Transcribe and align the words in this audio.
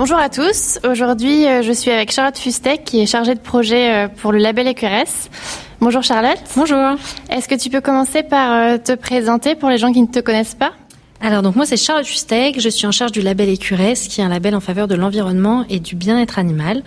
Bonjour 0.00 0.16
à 0.16 0.30
tous. 0.30 0.78
Aujourd'hui, 0.90 1.46
euh, 1.46 1.60
je 1.60 1.72
suis 1.72 1.90
avec 1.90 2.10
Charlotte 2.10 2.38
Fustek 2.38 2.84
qui 2.84 3.02
est 3.02 3.06
chargée 3.06 3.34
de 3.34 3.38
projet 3.38 3.92
euh, 3.92 4.08
pour 4.08 4.32
le 4.32 4.38
label 4.38 4.66
Écuresse. 4.66 5.28
Bonjour 5.78 6.02
Charlotte. 6.02 6.40
Bonjour. 6.56 6.96
Est-ce 7.28 7.46
que 7.46 7.54
tu 7.54 7.68
peux 7.68 7.82
commencer 7.82 8.22
par 8.22 8.50
euh, 8.50 8.78
te 8.78 8.92
présenter 8.94 9.56
pour 9.56 9.68
les 9.68 9.76
gens 9.76 9.92
qui 9.92 10.00
ne 10.00 10.06
te 10.06 10.20
connaissent 10.20 10.54
pas? 10.54 10.72
Alors 11.20 11.42
donc 11.42 11.54
moi 11.54 11.66
c'est 11.66 11.76
Charlotte 11.76 12.06
Fustek, 12.06 12.58
je 12.58 12.68
suis 12.70 12.86
en 12.86 12.92
charge 12.92 13.12
du 13.12 13.20
label 13.20 13.50
Écuresse 13.50 14.08
qui 14.08 14.22
est 14.22 14.24
un 14.24 14.30
label 14.30 14.54
en 14.54 14.60
faveur 14.60 14.88
de 14.88 14.94
l'environnement 14.94 15.66
et 15.68 15.80
du 15.80 15.96
bien-être 15.96 16.38
animal. 16.38 16.82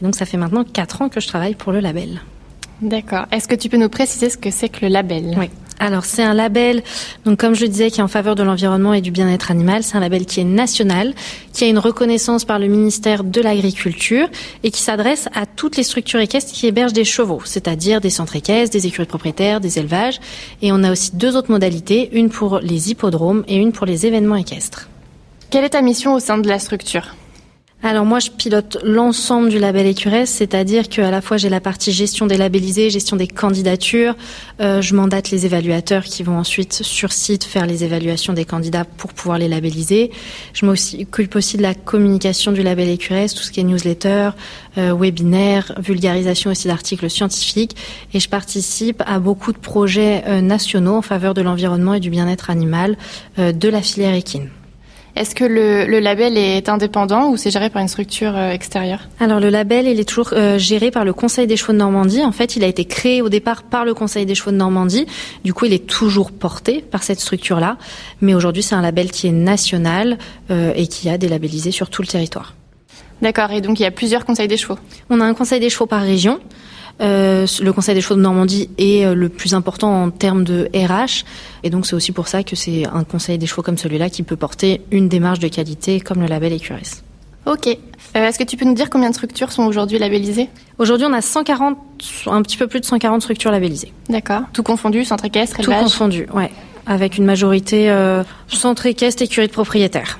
Et 0.00 0.04
donc 0.04 0.16
ça 0.16 0.26
fait 0.26 0.36
maintenant 0.36 0.64
4 0.64 1.02
ans 1.02 1.08
que 1.08 1.20
je 1.20 1.28
travaille 1.28 1.54
pour 1.54 1.70
le 1.70 1.78
label. 1.78 2.20
D'accord. 2.82 3.26
Est-ce 3.30 3.46
que 3.46 3.54
tu 3.54 3.68
peux 3.68 3.76
nous 3.76 3.88
préciser 3.88 4.28
ce 4.28 4.36
que 4.36 4.50
c'est 4.50 4.70
que 4.70 4.84
le 4.84 4.88
label? 4.88 5.36
Oui. 5.38 5.50
Alors 5.78 6.04
c'est 6.06 6.22
un 6.22 6.32
label, 6.32 6.82
donc 7.24 7.38
comme 7.38 7.54
je 7.54 7.66
disais, 7.66 7.90
qui 7.90 8.00
est 8.00 8.02
en 8.02 8.08
faveur 8.08 8.34
de 8.34 8.42
l'environnement 8.42 8.94
et 8.94 9.02
du 9.02 9.10
bien-être 9.10 9.50
animal. 9.50 9.82
C'est 9.82 9.96
un 9.96 10.00
label 10.00 10.24
qui 10.24 10.40
est 10.40 10.44
national, 10.44 11.14
qui 11.52 11.64
a 11.64 11.66
une 11.66 11.78
reconnaissance 11.78 12.44
par 12.44 12.58
le 12.58 12.66
ministère 12.66 13.24
de 13.24 13.40
l'Agriculture 13.42 14.28
et 14.62 14.70
qui 14.70 14.80
s'adresse 14.80 15.28
à 15.34 15.44
toutes 15.44 15.76
les 15.76 15.82
structures 15.82 16.20
équestres 16.20 16.52
qui 16.52 16.66
hébergent 16.66 16.94
des 16.94 17.04
chevaux, 17.04 17.42
c'est-à-dire 17.44 18.00
des 18.00 18.10
centres 18.10 18.36
équestres, 18.36 18.72
des 18.72 18.86
écuries 18.86 19.06
propriétaires, 19.06 19.60
des 19.60 19.78
élevages. 19.78 20.18
Et 20.62 20.72
on 20.72 20.82
a 20.82 20.92
aussi 20.92 21.14
deux 21.14 21.36
autres 21.36 21.50
modalités, 21.50 22.08
une 22.12 22.30
pour 22.30 22.60
les 22.60 22.90
hippodromes 22.90 23.44
et 23.46 23.56
une 23.56 23.72
pour 23.72 23.86
les 23.86 24.06
événements 24.06 24.36
équestres. 24.36 24.88
Quelle 25.50 25.64
est 25.64 25.70
ta 25.70 25.82
mission 25.82 26.14
au 26.14 26.20
sein 26.20 26.38
de 26.38 26.48
la 26.48 26.58
structure? 26.58 27.14
Alors 27.86 28.04
moi, 28.04 28.18
je 28.18 28.30
pilote 28.30 28.78
l'ensemble 28.82 29.48
du 29.48 29.58
label 29.58 29.86
Écuresse, 29.86 30.30
c'est-à-dire 30.30 30.88
qu'à 30.88 31.10
la 31.10 31.20
fois 31.20 31.36
j'ai 31.36 31.48
la 31.48 31.60
partie 31.60 31.92
gestion 31.92 32.26
des 32.26 32.36
labellisés, 32.36 32.90
gestion 32.90 33.16
des 33.16 33.28
candidatures, 33.28 34.16
euh, 34.60 34.82
je 34.82 34.94
mandate 34.94 35.30
les 35.30 35.46
évaluateurs 35.46 36.02
qui 36.02 36.24
vont 36.24 36.36
ensuite 36.36 36.72
sur 36.72 37.12
site 37.12 37.44
faire 37.44 37.64
les 37.64 37.84
évaluations 37.84 38.32
des 38.32 38.44
candidats 38.44 38.84
pour 38.84 39.12
pouvoir 39.12 39.38
les 39.38 39.46
labelliser. 39.46 40.10
Je 40.52 40.66
m'occupe 40.66 41.36
aussi 41.36 41.56
de 41.56 41.62
la 41.62 41.74
communication 41.74 42.50
du 42.50 42.62
label 42.62 42.88
Écuresse, 42.88 43.34
tout 43.34 43.42
ce 43.42 43.52
qui 43.52 43.60
est 43.60 43.64
newsletter, 43.64 44.30
euh, 44.78 44.92
webinaire, 44.92 45.72
vulgarisation 45.78 46.50
aussi 46.50 46.66
d'articles 46.66 47.08
scientifiques, 47.08 47.76
et 48.12 48.18
je 48.18 48.28
participe 48.28 49.02
à 49.06 49.20
beaucoup 49.20 49.52
de 49.52 49.58
projets 49.58 50.24
euh, 50.26 50.40
nationaux 50.40 50.96
en 50.96 51.02
faveur 51.02 51.34
de 51.34 51.42
l'environnement 51.42 51.94
et 51.94 52.00
du 52.00 52.10
bien-être 52.10 52.50
animal 52.50 52.96
de 53.38 53.68
la 53.68 53.82
filière 53.82 54.14
équine. 54.14 54.48
Est-ce 55.16 55.34
que 55.34 55.44
le, 55.44 55.98
label 55.98 56.36
est 56.36 56.68
indépendant 56.68 57.30
ou 57.30 57.38
c'est 57.38 57.50
géré 57.50 57.70
par 57.70 57.80
une 57.80 57.88
structure 57.88 58.36
euh, 58.36 58.50
extérieure? 58.50 59.08
Alors 59.18 59.40
le 59.40 59.48
label, 59.48 59.86
il 59.86 59.98
est 59.98 60.04
toujours 60.04 60.28
euh, 60.32 60.58
géré 60.58 60.90
par 60.90 61.06
le 61.06 61.14
Conseil 61.14 61.46
des 61.46 61.56
chevaux 61.56 61.72
de 61.72 61.78
Normandie. 61.78 62.22
En 62.22 62.32
fait, 62.32 62.54
il 62.54 62.62
a 62.62 62.66
été 62.66 62.84
créé 62.84 63.22
au 63.22 63.30
départ 63.30 63.62
par 63.62 63.86
le 63.86 63.94
Conseil 63.94 64.26
des 64.26 64.34
chevaux 64.34 64.50
de 64.50 64.56
Normandie. 64.56 65.06
Du 65.42 65.54
coup, 65.54 65.64
il 65.64 65.72
est 65.72 65.86
toujours 65.86 66.32
porté 66.32 66.82
par 66.82 67.02
cette 67.02 67.18
structure-là. 67.18 67.78
Mais 68.20 68.34
aujourd'hui, 68.34 68.62
c'est 68.62 68.74
un 68.74 68.82
label 68.82 69.10
qui 69.10 69.26
est 69.26 69.32
national 69.32 70.18
euh, 70.50 70.74
et 70.76 70.86
qui 70.86 71.08
a 71.08 71.16
des 71.16 71.28
labellisés 71.28 71.70
sur 71.70 71.88
tout 71.88 72.02
le 72.02 72.08
territoire. 72.08 72.54
D'accord. 73.22 73.50
Et 73.52 73.62
donc, 73.62 73.80
il 73.80 73.84
y 73.84 73.86
a 73.86 73.90
plusieurs 73.90 74.26
conseils 74.26 74.48
des 74.48 74.58
chevaux? 74.58 74.78
On 75.08 75.22
a 75.22 75.24
un 75.24 75.32
conseil 75.32 75.60
des 75.60 75.70
chevaux 75.70 75.86
par 75.86 76.02
région. 76.02 76.40
Euh, 77.00 77.46
le 77.60 77.72
Conseil 77.72 77.94
des 77.94 78.00
chevaux 78.00 78.14
de 78.14 78.20
Normandie 78.20 78.70
est 78.78 79.04
euh, 79.04 79.14
le 79.14 79.28
plus 79.28 79.54
important 79.54 80.04
en 80.04 80.10
termes 80.10 80.44
de 80.44 80.68
RH. 80.74 81.24
Et 81.62 81.70
donc, 81.70 81.86
c'est 81.86 81.94
aussi 81.94 82.12
pour 82.12 82.28
ça 82.28 82.42
que 82.42 82.56
c'est 82.56 82.86
un 82.86 83.04
Conseil 83.04 83.38
des 83.38 83.46
chevaux 83.46 83.62
comme 83.62 83.76
celui-là 83.76 84.08
qui 84.08 84.22
peut 84.22 84.36
porter 84.36 84.80
une 84.90 85.08
démarche 85.08 85.38
de 85.38 85.48
qualité 85.48 86.00
comme 86.00 86.20
le 86.20 86.26
label 86.26 86.52
Écuresse. 86.52 87.02
Ok. 87.44 87.68
Euh, 87.68 88.26
est-ce 88.26 88.38
que 88.38 88.44
tu 88.44 88.56
peux 88.56 88.64
nous 88.64 88.74
dire 88.74 88.90
combien 88.90 89.10
de 89.10 89.14
structures 89.14 89.52
sont 89.52 89.64
aujourd'hui 89.64 89.98
labellisées? 89.98 90.48
Aujourd'hui, 90.78 91.06
on 91.08 91.12
a 91.12 91.20
140, 91.20 91.76
un 92.26 92.42
petit 92.42 92.56
peu 92.56 92.66
plus 92.66 92.80
de 92.80 92.84
140 92.84 93.22
structures 93.22 93.50
labellisées. 93.50 93.92
D'accord. 94.08 94.42
Tout 94.52 94.62
confondu, 94.62 95.04
centre 95.04 95.24
équestre, 95.26 95.60
élevage? 95.60 95.78
Tout 95.78 95.84
confondu, 95.84 96.26
ouais. 96.34 96.50
Avec 96.86 97.18
une 97.18 97.24
majorité 97.24 97.90
euh, 97.90 98.22
centre 98.48 98.86
équestre, 98.86 99.22
écurie 99.22 99.48
de 99.48 99.52
propriétaires 99.52 100.18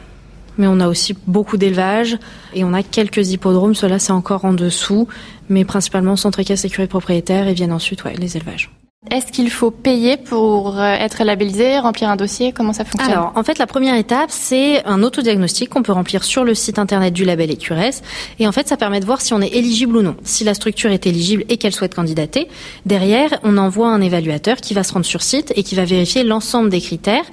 mais 0.58 0.66
on 0.66 0.80
a 0.80 0.88
aussi 0.88 1.16
beaucoup 1.26 1.56
d'élevage 1.56 2.18
et 2.54 2.64
on 2.64 2.72
a 2.72 2.82
quelques 2.82 3.30
hippodromes. 3.30 3.74
Cela, 3.74 3.98
c'est 3.98 4.12
encore 4.12 4.44
en 4.44 4.52
dessous, 4.52 5.08
mais 5.48 5.64
principalement 5.64 6.16
centre 6.16 6.40
équestre, 6.40 6.62
sécurité 6.62 6.88
propriétaire 6.88 7.48
et 7.48 7.54
viennent 7.54 7.72
ensuite 7.72 8.04
ouais, 8.04 8.14
les 8.14 8.36
élevages. 8.36 8.70
Est-ce 9.08 9.30
qu'il 9.30 9.50
faut 9.50 9.70
payer 9.70 10.16
pour 10.16 10.80
euh, 10.80 10.92
être 10.94 11.22
labellisé, 11.22 11.78
remplir 11.78 12.08
un 12.08 12.16
dossier? 12.16 12.50
Comment 12.50 12.72
ça 12.72 12.84
fonctionne? 12.84 13.12
Alors, 13.12 13.32
en 13.36 13.44
fait, 13.44 13.56
la 13.58 13.68
première 13.68 13.94
étape, 13.94 14.30
c'est 14.30 14.84
un 14.84 15.04
autodiagnostic 15.04 15.70
qu'on 15.70 15.84
peut 15.84 15.92
remplir 15.92 16.24
sur 16.24 16.42
le 16.42 16.54
site 16.54 16.80
internet 16.80 17.14
du 17.14 17.24
label 17.24 17.52
Écuresse. 17.52 18.02
Et 18.40 18.48
en 18.48 18.52
fait, 18.52 18.66
ça 18.66 18.76
permet 18.76 18.98
de 18.98 19.06
voir 19.06 19.20
si 19.20 19.32
on 19.32 19.40
est 19.40 19.54
éligible 19.54 19.96
ou 19.96 20.02
non. 20.02 20.16
Si 20.24 20.42
la 20.42 20.54
structure 20.54 20.90
est 20.90 21.06
éligible 21.06 21.44
et 21.48 21.56
qu'elle 21.56 21.72
souhaite 21.72 21.94
candidater, 21.94 22.48
derrière, 22.84 23.38
on 23.44 23.58
envoie 23.58 23.88
un 23.88 24.00
évaluateur 24.00 24.56
qui 24.56 24.74
va 24.74 24.82
se 24.82 24.92
rendre 24.92 25.06
sur 25.06 25.22
site 25.22 25.52
et 25.54 25.62
qui 25.62 25.76
va 25.76 25.84
vérifier 25.84 26.24
l'ensemble 26.24 26.68
des 26.68 26.80
critères. 26.80 27.24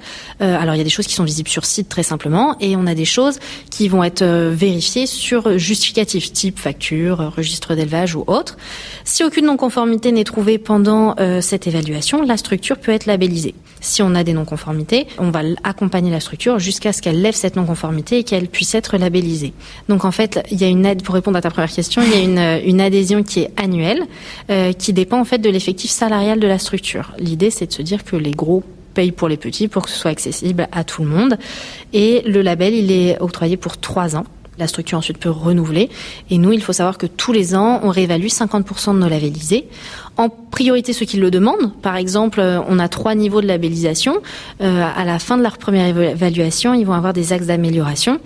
Euh, 0.42 0.56
alors, 0.60 0.76
il 0.76 0.78
y 0.78 0.82
a 0.82 0.84
des 0.84 0.90
choses 0.90 1.08
qui 1.08 1.14
sont 1.14 1.24
visibles 1.24 1.48
sur 1.48 1.64
site 1.64 1.88
très 1.88 2.04
simplement, 2.04 2.56
et 2.60 2.76
on 2.76 2.86
a 2.86 2.94
des 2.94 3.04
choses 3.04 3.40
qui 3.70 3.88
vont 3.88 4.04
être 4.04 4.22
euh, 4.22 4.52
vérifiées 4.54 5.06
sur 5.06 5.58
justificatif, 5.58 6.32
type 6.32 6.60
facture, 6.60 7.32
registre 7.36 7.74
d'élevage 7.74 8.14
ou 8.14 8.22
autre. 8.28 8.56
Si 9.04 9.24
aucune 9.24 9.46
non-conformité 9.46 10.12
n'est 10.12 10.24
trouvée 10.24 10.58
pendant 10.58 11.16
cette 11.40 11.63
évaluation, 11.66 12.22
la 12.22 12.36
structure 12.36 12.78
peut 12.78 12.92
être 12.92 13.06
labellisée. 13.06 13.54
Si 13.80 14.02
on 14.02 14.14
a 14.14 14.24
des 14.24 14.32
non-conformités, 14.32 15.06
on 15.18 15.30
va 15.30 15.40
accompagner 15.62 16.10
la 16.10 16.20
structure 16.20 16.58
jusqu'à 16.58 16.92
ce 16.92 17.02
qu'elle 17.02 17.20
lève 17.20 17.34
cette 17.34 17.56
non-conformité 17.56 18.18
et 18.18 18.24
qu'elle 18.24 18.48
puisse 18.48 18.74
être 18.74 18.96
labellisée. 18.96 19.52
Donc 19.88 20.04
en 20.04 20.10
fait, 20.10 20.40
il 20.50 20.60
y 20.60 20.64
a 20.64 20.68
une 20.68 20.86
aide 20.86 21.02
pour 21.02 21.14
répondre 21.14 21.36
à 21.36 21.40
ta 21.40 21.50
première 21.50 21.72
question, 21.72 22.02
il 22.02 22.10
y 22.10 22.14
a 22.14 22.20
une, 22.20 22.68
une 22.68 22.80
adhésion 22.80 23.22
qui 23.22 23.40
est 23.40 23.50
annuelle, 23.60 24.02
euh, 24.50 24.72
qui 24.72 24.92
dépend 24.92 25.20
en 25.20 25.24
fait 25.24 25.38
de 25.38 25.50
l'effectif 25.50 25.90
salarial 25.90 26.40
de 26.40 26.46
la 26.46 26.58
structure. 26.58 27.12
L'idée, 27.18 27.50
c'est 27.50 27.66
de 27.66 27.72
se 27.72 27.82
dire 27.82 28.04
que 28.04 28.16
les 28.16 28.30
gros 28.30 28.62
payent 28.94 29.12
pour 29.12 29.28
les 29.28 29.36
petits 29.36 29.68
pour 29.68 29.82
que 29.82 29.90
ce 29.90 29.98
soit 29.98 30.10
accessible 30.10 30.68
à 30.72 30.84
tout 30.84 31.02
le 31.02 31.08
monde. 31.08 31.36
Et 31.92 32.22
le 32.26 32.40
label, 32.42 32.74
il 32.74 32.90
est 32.90 33.20
octroyé 33.20 33.56
pour 33.56 33.76
trois 33.76 34.16
ans. 34.16 34.24
La 34.58 34.66
structure 34.66 34.98
ensuite 34.98 35.18
peut 35.18 35.30
renouveler. 35.30 35.90
Et 36.30 36.38
nous, 36.38 36.52
il 36.52 36.62
faut 36.62 36.72
savoir 36.72 36.98
que 36.98 37.06
tous 37.06 37.32
les 37.32 37.54
ans, 37.54 37.80
on 37.82 37.88
réévalue 37.88 38.26
50% 38.26 38.94
de 38.94 38.98
nos 38.98 39.08
labellisés. 39.08 39.66
En 40.16 40.28
priorité, 40.28 40.92
ceux 40.92 41.06
qui 41.06 41.16
le 41.16 41.30
demandent. 41.30 41.72
Par 41.82 41.96
exemple, 41.96 42.40
euh, 42.40 42.60
on 42.68 42.78
a 42.78 42.88
trois 42.88 43.14
niveaux 43.14 43.40
de 43.40 43.46
labellisation. 43.46 44.18
Euh, 44.60 44.84
à 44.96 45.04
la 45.04 45.18
fin 45.18 45.36
de 45.36 45.42
leur 45.42 45.58
première 45.58 45.86
évaluation, 45.86 46.74
ils 46.74 46.84
vont 46.84 46.92
avoir 46.92 47.12
des 47.12 47.32
axes 47.32 47.46
d'amélioration. 47.46 48.20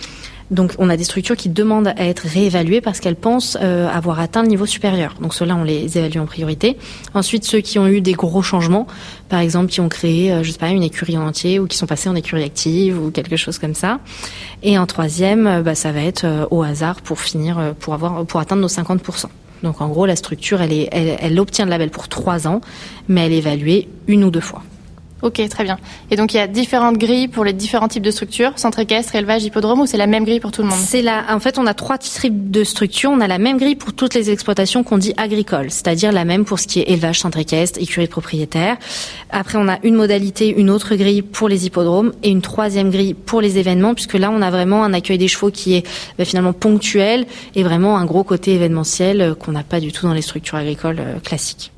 Donc 0.50 0.74
on 0.78 0.88
a 0.88 0.96
des 0.96 1.04
structures 1.04 1.36
qui 1.36 1.48
demandent 1.48 1.88
à 1.88 2.06
être 2.06 2.20
réévaluées 2.20 2.80
parce 2.80 3.00
qu'elles 3.00 3.16
pensent 3.16 3.58
euh, 3.60 3.88
avoir 3.88 4.18
atteint 4.20 4.42
le 4.42 4.48
niveau 4.48 4.66
supérieur. 4.66 5.14
Donc 5.20 5.34
ceux-là, 5.34 5.56
on 5.56 5.64
les 5.64 5.98
évalue 5.98 6.18
en 6.18 6.26
priorité. 6.26 6.78
Ensuite, 7.14 7.44
ceux 7.44 7.60
qui 7.60 7.78
ont 7.78 7.86
eu 7.86 8.00
des 8.00 8.12
gros 8.12 8.42
changements, 8.42 8.86
par 9.28 9.40
exemple, 9.40 9.70
qui 9.70 9.80
ont 9.80 9.88
créé, 9.88 10.32
euh, 10.32 10.42
je 10.42 10.50
sais 10.50 10.58
pas, 10.58 10.68
une 10.68 10.82
écurie 10.82 11.18
en 11.18 11.26
entier 11.26 11.58
ou 11.58 11.66
qui 11.66 11.76
sont 11.76 11.86
passés 11.86 12.08
en 12.08 12.14
écurie 12.14 12.44
active 12.44 13.02
ou 13.02 13.10
quelque 13.10 13.36
chose 13.36 13.58
comme 13.58 13.74
ça. 13.74 14.00
Et 14.62 14.78
en 14.78 14.86
troisième, 14.86 15.46
euh, 15.46 15.62
bah, 15.62 15.74
ça 15.74 15.92
va 15.92 16.00
être 16.00 16.26
au 16.50 16.62
hasard 16.62 17.02
pour 17.02 17.20
finir, 17.20 17.74
pour 17.78 17.94
avoir, 17.94 18.24
pour 18.24 18.40
atteindre 18.40 18.62
nos 18.62 18.68
50%. 18.68 19.26
Donc 19.62 19.80
en 19.80 19.88
gros, 19.88 20.06
la 20.06 20.16
structure, 20.16 20.62
elle, 20.62 20.72
est, 20.72 20.88
elle, 20.92 21.16
elle 21.20 21.40
obtient 21.40 21.64
le 21.64 21.70
label 21.70 21.90
pour 21.90 22.08
trois 22.08 22.46
ans, 22.46 22.60
mais 23.08 23.26
elle 23.26 23.32
est 23.32 23.38
évaluée 23.38 23.88
une 24.06 24.24
ou 24.24 24.30
deux 24.30 24.40
fois. 24.40 24.62
Ok, 25.20 25.42
très 25.48 25.64
bien. 25.64 25.78
Et 26.12 26.16
donc 26.16 26.32
il 26.32 26.36
y 26.36 26.40
a 26.40 26.46
différentes 26.46 26.96
grilles 26.96 27.26
pour 27.26 27.44
les 27.44 27.52
différents 27.52 27.88
types 27.88 28.04
de 28.04 28.10
structures, 28.12 28.52
centre 28.56 28.78
équestre, 28.78 29.16
élevage, 29.16 29.42
hippodrome, 29.44 29.80
ou 29.80 29.86
c'est 29.86 29.96
la 29.96 30.06
même 30.06 30.24
grille 30.24 30.38
pour 30.38 30.52
tout 30.52 30.62
le 30.62 30.68
monde? 30.68 30.78
C'est 30.78 31.02
la. 31.02 31.24
En 31.34 31.40
fait, 31.40 31.58
on 31.58 31.66
a 31.66 31.74
trois 31.74 31.98
types 31.98 32.52
de 32.52 32.62
structures. 32.62 33.10
On 33.10 33.20
a 33.20 33.26
la 33.26 33.38
même 33.38 33.58
grille 33.58 33.74
pour 33.74 33.92
toutes 33.92 34.14
les 34.14 34.30
exploitations 34.30 34.84
qu'on 34.84 34.96
dit 34.96 35.14
agricoles, 35.16 35.70
c'est-à-dire 35.70 36.12
la 36.12 36.24
même 36.24 36.44
pour 36.44 36.60
ce 36.60 36.68
qui 36.68 36.78
est 36.80 36.90
élevage, 36.90 37.18
centre 37.18 37.38
équestre, 37.38 37.80
écurie 37.80 38.06
de 38.06 38.12
propriétaire. 38.12 38.76
Après, 39.30 39.58
on 39.58 39.68
a 39.68 39.78
une 39.82 39.96
modalité, 39.96 40.48
une 40.56 40.70
autre 40.70 40.94
grille 40.94 41.22
pour 41.22 41.48
les 41.48 41.66
hippodromes 41.66 42.12
et 42.22 42.30
une 42.30 42.42
troisième 42.42 42.90
grille 42.90 43.14
pour 43.14 43.40
les 43.40 43.58
événements, 43.58 43.94
puisque 43.94 44.14
là, 44.14 44.30
on 44.30 44.40
a 44.40 44.50
vraiment 44.50 44.84
un 44.84 44.92
accueil 44.92 45.18
des 45.18 45.28
chevaux 45.28 45.50
qui 45.50 45.74
est 45.74 45.86
bah, 46.16 46.24
finalement 46.24 46.52
ponctuel 46.52 47.26
et 47.56 47.64
vraiment 47.64 47.96
un 47.96 48.04
gros 48.04 48.22
côté 48.22 48.54
événementiel 48.54 49.20
euh, 49.20 49.34
qu'on 49.34 49.52
n'a 49.52 49.64
pas 49.64 49.80
du 49.80 49.90
tout 49.90 50.06
dans 50.06 50.14
les 50.14 50.22
structures 50.22 50.58
agricoles 50.58 51.00
euh, 51.00 51.18
classiques. 51.18 51.72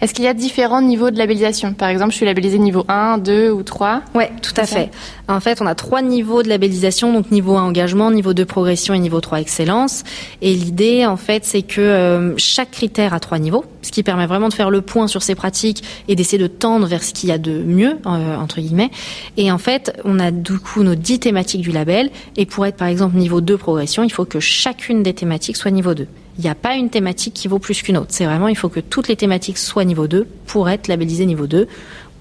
Est-ce 0.00 0.14
qu'il 0.14 0.24
y 0.24 0.28
a 0.28 0.34
différents 0.34 0.80
niveaux 0.80 1.10
de 1.10 1.18
labellisation? 1.18 1.74
Par 1.74 1.88
exemple, 1.88 2.12
je 2.12 2.16
suis 2.16 2.26
labellisée 2.26 2.58
niveau 2.58 2.84
1, 2.88 3.18
2 3.18 3.50
ou 3.50 3.62
3 3.62 4.02
Oui, 4.14 4.24
tout 4.42 4.54
à 4.56 4.64
fait. 4.64 4.90
En 5.28 5.40
fait, 5.40 5.60
on 5.60 5.66
a 5.66 5.74
trois 5.74 6.00
niveaux 6.00 6.42
de 6.42 6.48
labellisation, 6.48 7.12
donc 7.12 7.30
niveau 7.30 7.56
1 7.56 7.62
engagement, 7.62 8.10
niveau 8.10 8.32
2 8.32 8.44
progression 8.46 8.94
et 8.94 8.98
niveau 8.98 9.20
3 9.20 9.40
excellence. 9.40 10.04
Et 10.40 10.54
l'idée, 10.54 11.04
en 11.04 11.16
fait, 11.16 11.44
c'est 11.44 11.62
que 11.62 11.80
euh, 11.80 12.34
chaque 12.38 12.70
critère 12.70 13.12
a 13.12 13.20
trois 13.20 13.38
niveaux. 13.38 13.64
Ce 13.82 13.90
qui 13.90 14.02
permet 14.02 14.26
vraiment 14.26 14.48
de 14.48 14.54
faire 14.54 14.70
le 14.70 14.80
point 14.80 15.06
sur 15.06 15.22
ces 15.22 15.34
pratiques 15.34 15.82
et 16.08 16.16
d'essayer 16.16 16.38
de 16.38 16.46
tendre 16.46 16.86
vers 16.86 17.02
ce 17.02 17.12
qu'il 17.12 17.28
y 17.28 17.32
a 17.32 17.38
de 17.38 17.62
mieux, 17.62 17.98
euh, 18.06 18.36
entre 18.36 18.60
guillemets. 18.60 18.90
Et 19.36 19.50
en 19.50 19.58
fait, 19.58 19.98
on 20.04 20.18
a 20.18 20.30
du 20.30 20.58
coup 20.58 20.82
nos 20.82 20.94
10 20.94 21.20
thématiques 21.20 21.62
du 21.62 21.72
label, 21.72 22.10
et 22.36 22.46
pour 22.46 22.66
être 22.66 22.76
par 22.76 22.88
exemple 22.88 23.16
niveau 23.16 23.40
2 23.40 23.56
progression, 23.56 24.02
il 24.02 24.10
faut 24.10 24.24
que 24.24 24.40
chacune 24.40 25.02
des 25.02 25.14
thématiques 25.14 25.56
soit 25.56 25.70
niveau 25.70 25.94
2. 25.94 26.06
Il 26.38 26.44
n'y 26.44 26.50
a 26.50 26.54
pas 26.54 26.74
une 26.74 26.90
thématique 26.90 27.34
qui 27.34 27.48
vaut 27.48 27.58
plus 27.58 27.82
qu'une 27.82 27.96
autre. 27.96 28.08
C'est 28.10 28.24
vraiment, 28.24 28.48
il 28.48 28.56
faut 28.56 28.68
que 28.68 28.80
toutes 28.80 29.08
les 29.08 29.16
thématiques 29.16 29.58
soient 29.58 29.84
niveau 29.84 30.06
2 30.06 30.26
pour 30.46 30.70
être 30.70 30.88
labellisées 30.88 31.26
niveau 31.26 31.46
2. 31.46 31.68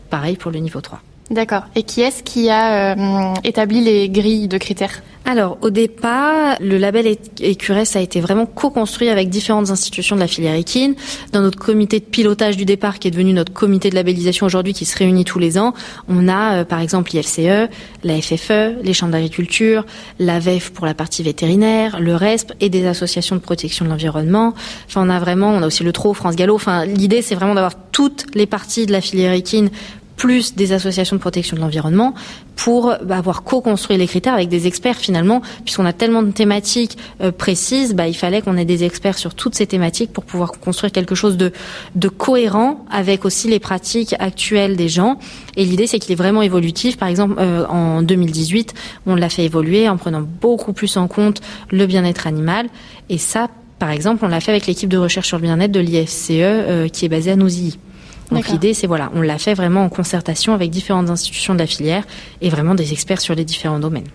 Pareil 0.09 0.35
pour 0.35 0.51
le 0.51 0.59
niveau 0.59 0.81
3. 0.81 1.01
D'accord. 1.31 1.64
Et 1.76 1.84
qui 1.84 2.02
est-ce 2.02 2.24
qui 2.24 2.50
a 2.50 2.94
euh, 2.94 3.34
établi 3.44 3.81
les 3.81 4.10
grilles 4.10 4.48
de 4.48 4.58
critères 4.58 5.02
alors, 5.26 5.60
au 5.62 5.70
départ, 5.70 6.58
le 6.60 6.80
label 6.80 7.16
Écuresse 7.40 7.96
a 7.96 8.00
été 8.00 8.20
vraiment 8.20 8.48
co-construit 8.48 9.10
avec 9.10 9.30
différentes 9.30 9.70
institutions 9.70 10.16
de 10.16 10.22
la 10.22 10.28
filière 10.28 10.56
équine. 10.56 10.96
Dans 11.34 11.42
notre 11.42 11.60
comité 11.60 12.00
de 12.00 12.06
pilotage 12.06 12.58
du 12.58 12.66
départ, 12.66 12.98
qui 12.98 13.10
est 13.10 13.12
devenu 13.12 13.34
notre 13.34 13.54
comité 13.54 13.92
de 13.92 13.96
labellisation 13.96 14.48
aujourd'hui, 14.48 14.74
qui 14.74 14.86
se 14.86 14.98
réunit 14.98 15.26
tous 15.26 15.38
les 15.38 15.60
ans, 15.60 15.76
on 16.08 16.28
a 16.28 16.56
euh, 16.56 16.64
par 16.64 16.80
exemple 16.80 17.12
l'IFCE, 17.14 17.70
la 18.04 18.20
FFE, 18.20 18.81
les 18.81 18.94
chambres 18.94 19.12
d'agriculture, 19.12 19.86
la 20.18 20.40
VEF 20.40 20.72
pour 20.72 20.88
la 20.88 20.96
partie 20.96 21.22
vétérinaire, 21.22 22.00
le 22.00 22.16
RESP 22.16 22.54
et 22.60 22.70
des 22.70 22.88
associations 22.88 23.36
de 23.36 23.42
protection 23.42 23.86
de 23.86 23.92
l'environnement. 23.92 24.56
Enfin, 24.88 25.06
on 25.06 25.12
a 25.12 25.20
vraiment, 25.20 25.50
on 25.50 25.62
a 25.62 25.68
aussi 25.68 25.84
le 25.84 25.92
TRO, 25.92 26.16
France 26.16 26.38
Gallo. 26.38 26.56
Enfin, 26.56 26.86
l'idée, 26.86 27.22
c'est 27.22 27.36
vraiment 27.36 27.54
d'avoir 27.54 27.76
toutes 27.92 28.26
les 28.34 28.48
parties 28.48 28.88
de 28.88 28.94
la 28.94 29.02
filière 29.02 29.34
équine 29.34 29.70
plus 30.19 30.54
des 30.54 30.74
associations 30.74 31.16
de 31.16 31.21
protection 31.21 31.56
de 31.56 31.62
l'environnement 31.62 32.13
pour 32.57 32.94
bah, 33.04 33.18
avoir 33.18 33.44
co-construit 33.44 33.95
les 33.95 34.06
critères 34.06 34.33
avec 34.33 34.50
des 34.50 34.68
experts 34.68 34.98
finalement, 34.98 35.42
puisqu'on 35.63 35.86
a 35.86 35.94
tellement 35.94 36.21
de 36.21 36.31
thématiques 36.31 36.98
euh, 37.21 37.31
précises, 37.31 37.95
bah, 37.95 38.06
il 38.06 38.13
fallait 38.13 38.42
qu'on 38.42 38.57
ait 38.57 38.66
des 38.66 38.83
experts 38.83 39.18
sur 39.18 39.33
toutes 39.33 39.56
ces 39.56 39.66
thématiques 39.66 40.12
pour 40.12 40.25
pouvoir 40.25 40.51
construire 40.51 40.92
quelque 40.92 41.16
chose 41.16 41.38
de, 41.38 41.54
de 41.95 42.10
cohérent 42.10 42.86
avec 42.92 43.24
aussi 43.24 43.48
les 43.48 43.60
pratiques 43.60 44.13
actuelles 44.19 44.75
des 44.75 44.89
gens. 44.89 45.18
Et 45.56 45.63
l'idée, 45.63 45.88
c'est 45.88 46.00
qu'il 46.00 46.12
est 46.12 46.16
vraiment 46.16 46.42
évolutif. 46.42 46.98
Par 46.98 47.07
exemple, 47.07 47.36
euh, 47.39 47.66
en 47.68 48.01
2018, 48.01 48.74
on 49.06 49.16
l'a 49.16 49.30
fait 49.30 49.45
évoluer 49.45 49.88
en 49.88 49.95
prenant 49.95 50.21
beaucoup 50.42 50.74
plus 50.74 50.98
en 50.98 51.07
compte 51.07 51.39
le 51.71 51.86
bien-être 51.86 52.27
animal. 52.27 52.68
Et 53.07 53.18
ça, 53.18 53.48
par 53.80 53.89
exemple, 53.89 54.25
on 54.25 54.27
l'a 54.27 54.42
fait 54.42 54.51
avec 54.51 54.68
l'équipe 54.68 54.89
de 54.89 54.98
recherche 54.98 55.27
sur 55.27 55.38
le 55.38 55.44
bien-être 55.44 55.71
de 55.71 55.80
l'IFCE 55.80 56.31
euh, 56.31 56.88
qui 56.89 57.06
est 57.06 57.10
basée 57.10 57.31
à 57.31 57.38
Nouzilly. 57.38 57.80
Donc 58.31 58.48
l'idée, 58.50 58.74
c'est 58.74 58.88
voilà, 58.88 59.12
on 59.16 59.22
l'a 59.22 59.38
fait 59.38 59.54
vraiment 59.54 59.84
en 59.84 59.90
concertation 59.90 60.54
avec 60.54 60.70
différentes 60.70 61.10
institutions 61.10 61.54
de 61.54 61.60
la 61.60 61.68
filière 61.68 62.04
et 62.42 62.50
vraiment 62.50 62.76
des 62.76 62.94
experts 62.94 63.22
sur 63.22 63.36
les 63.36 63.46
différents 63.46 63.80
domaines. 63.80 64.08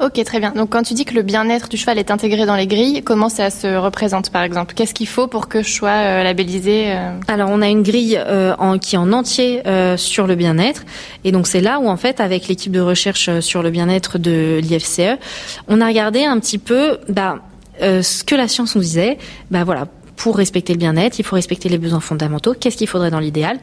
Ok, 0.00 0.20
très 0.24 0.40
bien. 0.40 0.50
Donc 0.50 0.70
quand 0.70 0.82
tu 0.82 0.94
dis 0.94 1.04
que 1.04 1.14
le 1.14 1.22
bien-être 1.22 1.68
du 1.68 1.76
cheval 1.76 1.96
est 1.96 2.10
intégré 2.10 2.44
dans 2.44 2.56
les 2.56 2.66
grilles, 2.66 3.02
comment 3.04 3.28
ça 3.28 3.50
se 3.50 3.76
représente 3.76 4.30
par 4.30 4.42
exemple? 4.42 4.74
Qu'est-ce 4.74 4.94
qu'il 4.94 5.06
faut 5.06 5.28
pour 5.28 5.46
que 5.46 5.62
je 5.62 5.70
sois 5.70 5.90
euh, 5.90 6.22
labellisé 6.24 6.86
euh? 6.88 7.12
Alors 7.28 7.50
on 7.52 7.62
a 7.62 7.68
une 7.68 7.84
grille 7.84 8.18
euh, 8.18 8.56
en, 8.58 8.78
qui 8.78 8.96
est 8.96 8.98
en 8.98 9.12
entier 9.12 9.62
sur 9.96 10.26
le 10.26 10.34
bien-être 10.34 10.82
et 11.22 11.30
donc 11.30 11.46
c'est 11.46 11.60
là 11.60 11.78
où 11.78 11.88
en 11.88 11.96
fait 11.96 12.20
avec 12.20 12.48
l'équipe 12.48 12.72
de 12.72 12.80
recherche 12.80 13.38
sur 13.40 13.62
le 13.62 13.70
bien-être 13.70 14.18
de 14.18 14.58
l'IFCE, 14.60 15.18
on 15.68 15.80
a 15.80 15.86
regardé 15.86 16.24
un 16.24 16.40
petit 16.40 16.58
peu 16.58 16.98
bah, 17.08 17.36
ce 17.80 18.24
que 18.24 18.34
la 18.34 18.48
science 18.48 18.74
nous 18.74 18.82
disait. 18.82 19.18
Bah 19.52 19.62
voilà, 19.62 19.86
pour 20.22 20.36
respecter 20.36 20.72
le 20.72 20.78
bien-être, 20.78 21.18
il 21.18 21.24
faut 21.24 21.34
respecter 21.34 21.68
les 21.68 21.78
besoins 21.78 21.98
fondamentaux. 21.98 22.54
Qu'est-ce 22.54 22.76
qu'il 22.76 22.86
faudrait 22.86 23.10
dans 23.10 23.18
l'idéal? 23.18 23.58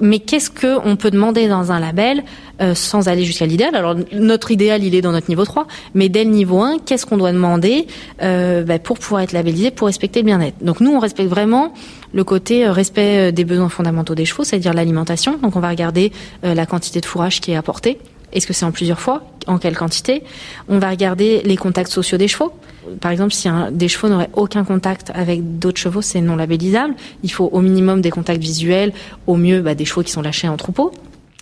Mais 0.00 0.18
qu'est-ce 0.18 0.48
que 0.48 0.78
on 0.82 0.96
peut 0.96 1.10
demander 1.10 1.46
dans 1.46 1.72
un 1.72 1.78
label 1.78 2.24
euh, 2.62 2.74
sans 2.74 3.08
aller 3.08 3.24
jusqu'à 3.24 3.44
l'idéal? 3.44 3.74
Alors 3.74 3.94
notre 4.10 4.50
idéal, 4.50 4.82
il 4.82 4.94
est 4.94 5.02
dans 5.02 5.12
notre 5.12 5.28
niveau 5.28 5.44
3, 5.44 5.66
mais 5.92 6.08
dès 6.08 6.24
le 6.24 6.30
niveau 6.30 6.62
1, 6.62 6.78
qu'est-ce 6.78 7.04
qu'on 7.04 7.18
doit 7.18 7.32
demander 7.32 7.86
euh, 8.22 8.62
bah, 8.62 8.78
pour 8.78 8.98
pouvoir 8.98 9.20
être 9.20 9.32
labellisé, 9.32 9.70
pour 9.70 9.88
respecter 9.88 10.20
le 10.20 10.24
bien-être? 10.24 10.64
Donc 10.64 10.80
nous, 10.80 10.90
on 10.90 11.00
respecte 11.00 11.28
vraiment 11.28 11.74
le 12.14 12.24
côté 12.24 12.64
euh, 12.64 12.72
respect 12.72 13.30
des 13.30 13.44
besoins 13.44 13.68
fondamentaux 13.68 14.14
des 14.14 14.24
chevaux, 14.24 14.42
c'est-à-dire 14.44 14.72
l'alimentation. 14.72 15.36
Donc 15.36 15.54
on 15.54 15.60
va 15.60 15.68
regarder 15.68 16.12
la 16.42 16.64
quantité 16.64 17.00
de 17.00 17.04
fourrage 17.04 17.42
qui 17.42 17.52
est 17.52 17.56
apportée. 17.56 17.98
Est-ce 18.32 18.46
que 18.46 18.52
c'est 18.52 18.64
en 18.64 18.72
plusieurs 18.72 19.00
fois 19.00 19.24
En 19.46 19.58
quelle 19.58 19.76
quantité? 19.76 20.22
On 20.68 20.78
va 20.78 20.90
regarder 20.90 21.42
les 21.44 21.56
contacts 21.56 21.90
sociaux 21.90 22.18
des 22.18 22.28
chevaux. 22.28 22.52
Par 23.00 23.10
exemple, 23.10 23.32
si 23.32 23.48
un, 23.48 23.70
des 23.70 23.88
chevaux 23.88 24.08
n'auraient 24.08 24.30
aucun 24.34 24.64
contact 24.64 25.10
avec 25.14 25.58
d'autres 25.58 25.80
chevaux, 25.80 26.02
c'est 26.02 26.20
non 26.20 26.36
labellisable. 26.36 26.94
Il 27.22 27.30
faut 27.30 27.48
au 27.52 27.60
minimum 27.60 28.00
des 28.00 28.10
contacts 28.10 28.40
visuels, 28.40 28.92
au 29.26 29.36
mieux 29.36 29.60
bah, 29.60 29.74
des 29.74 29.84
chevaux 29.84 30.02
qui 30.02 30.12
sont 30.12 30.22
lâchés 30.22 30.48
en 30.48 30.56
troupeau. 30.56 30.92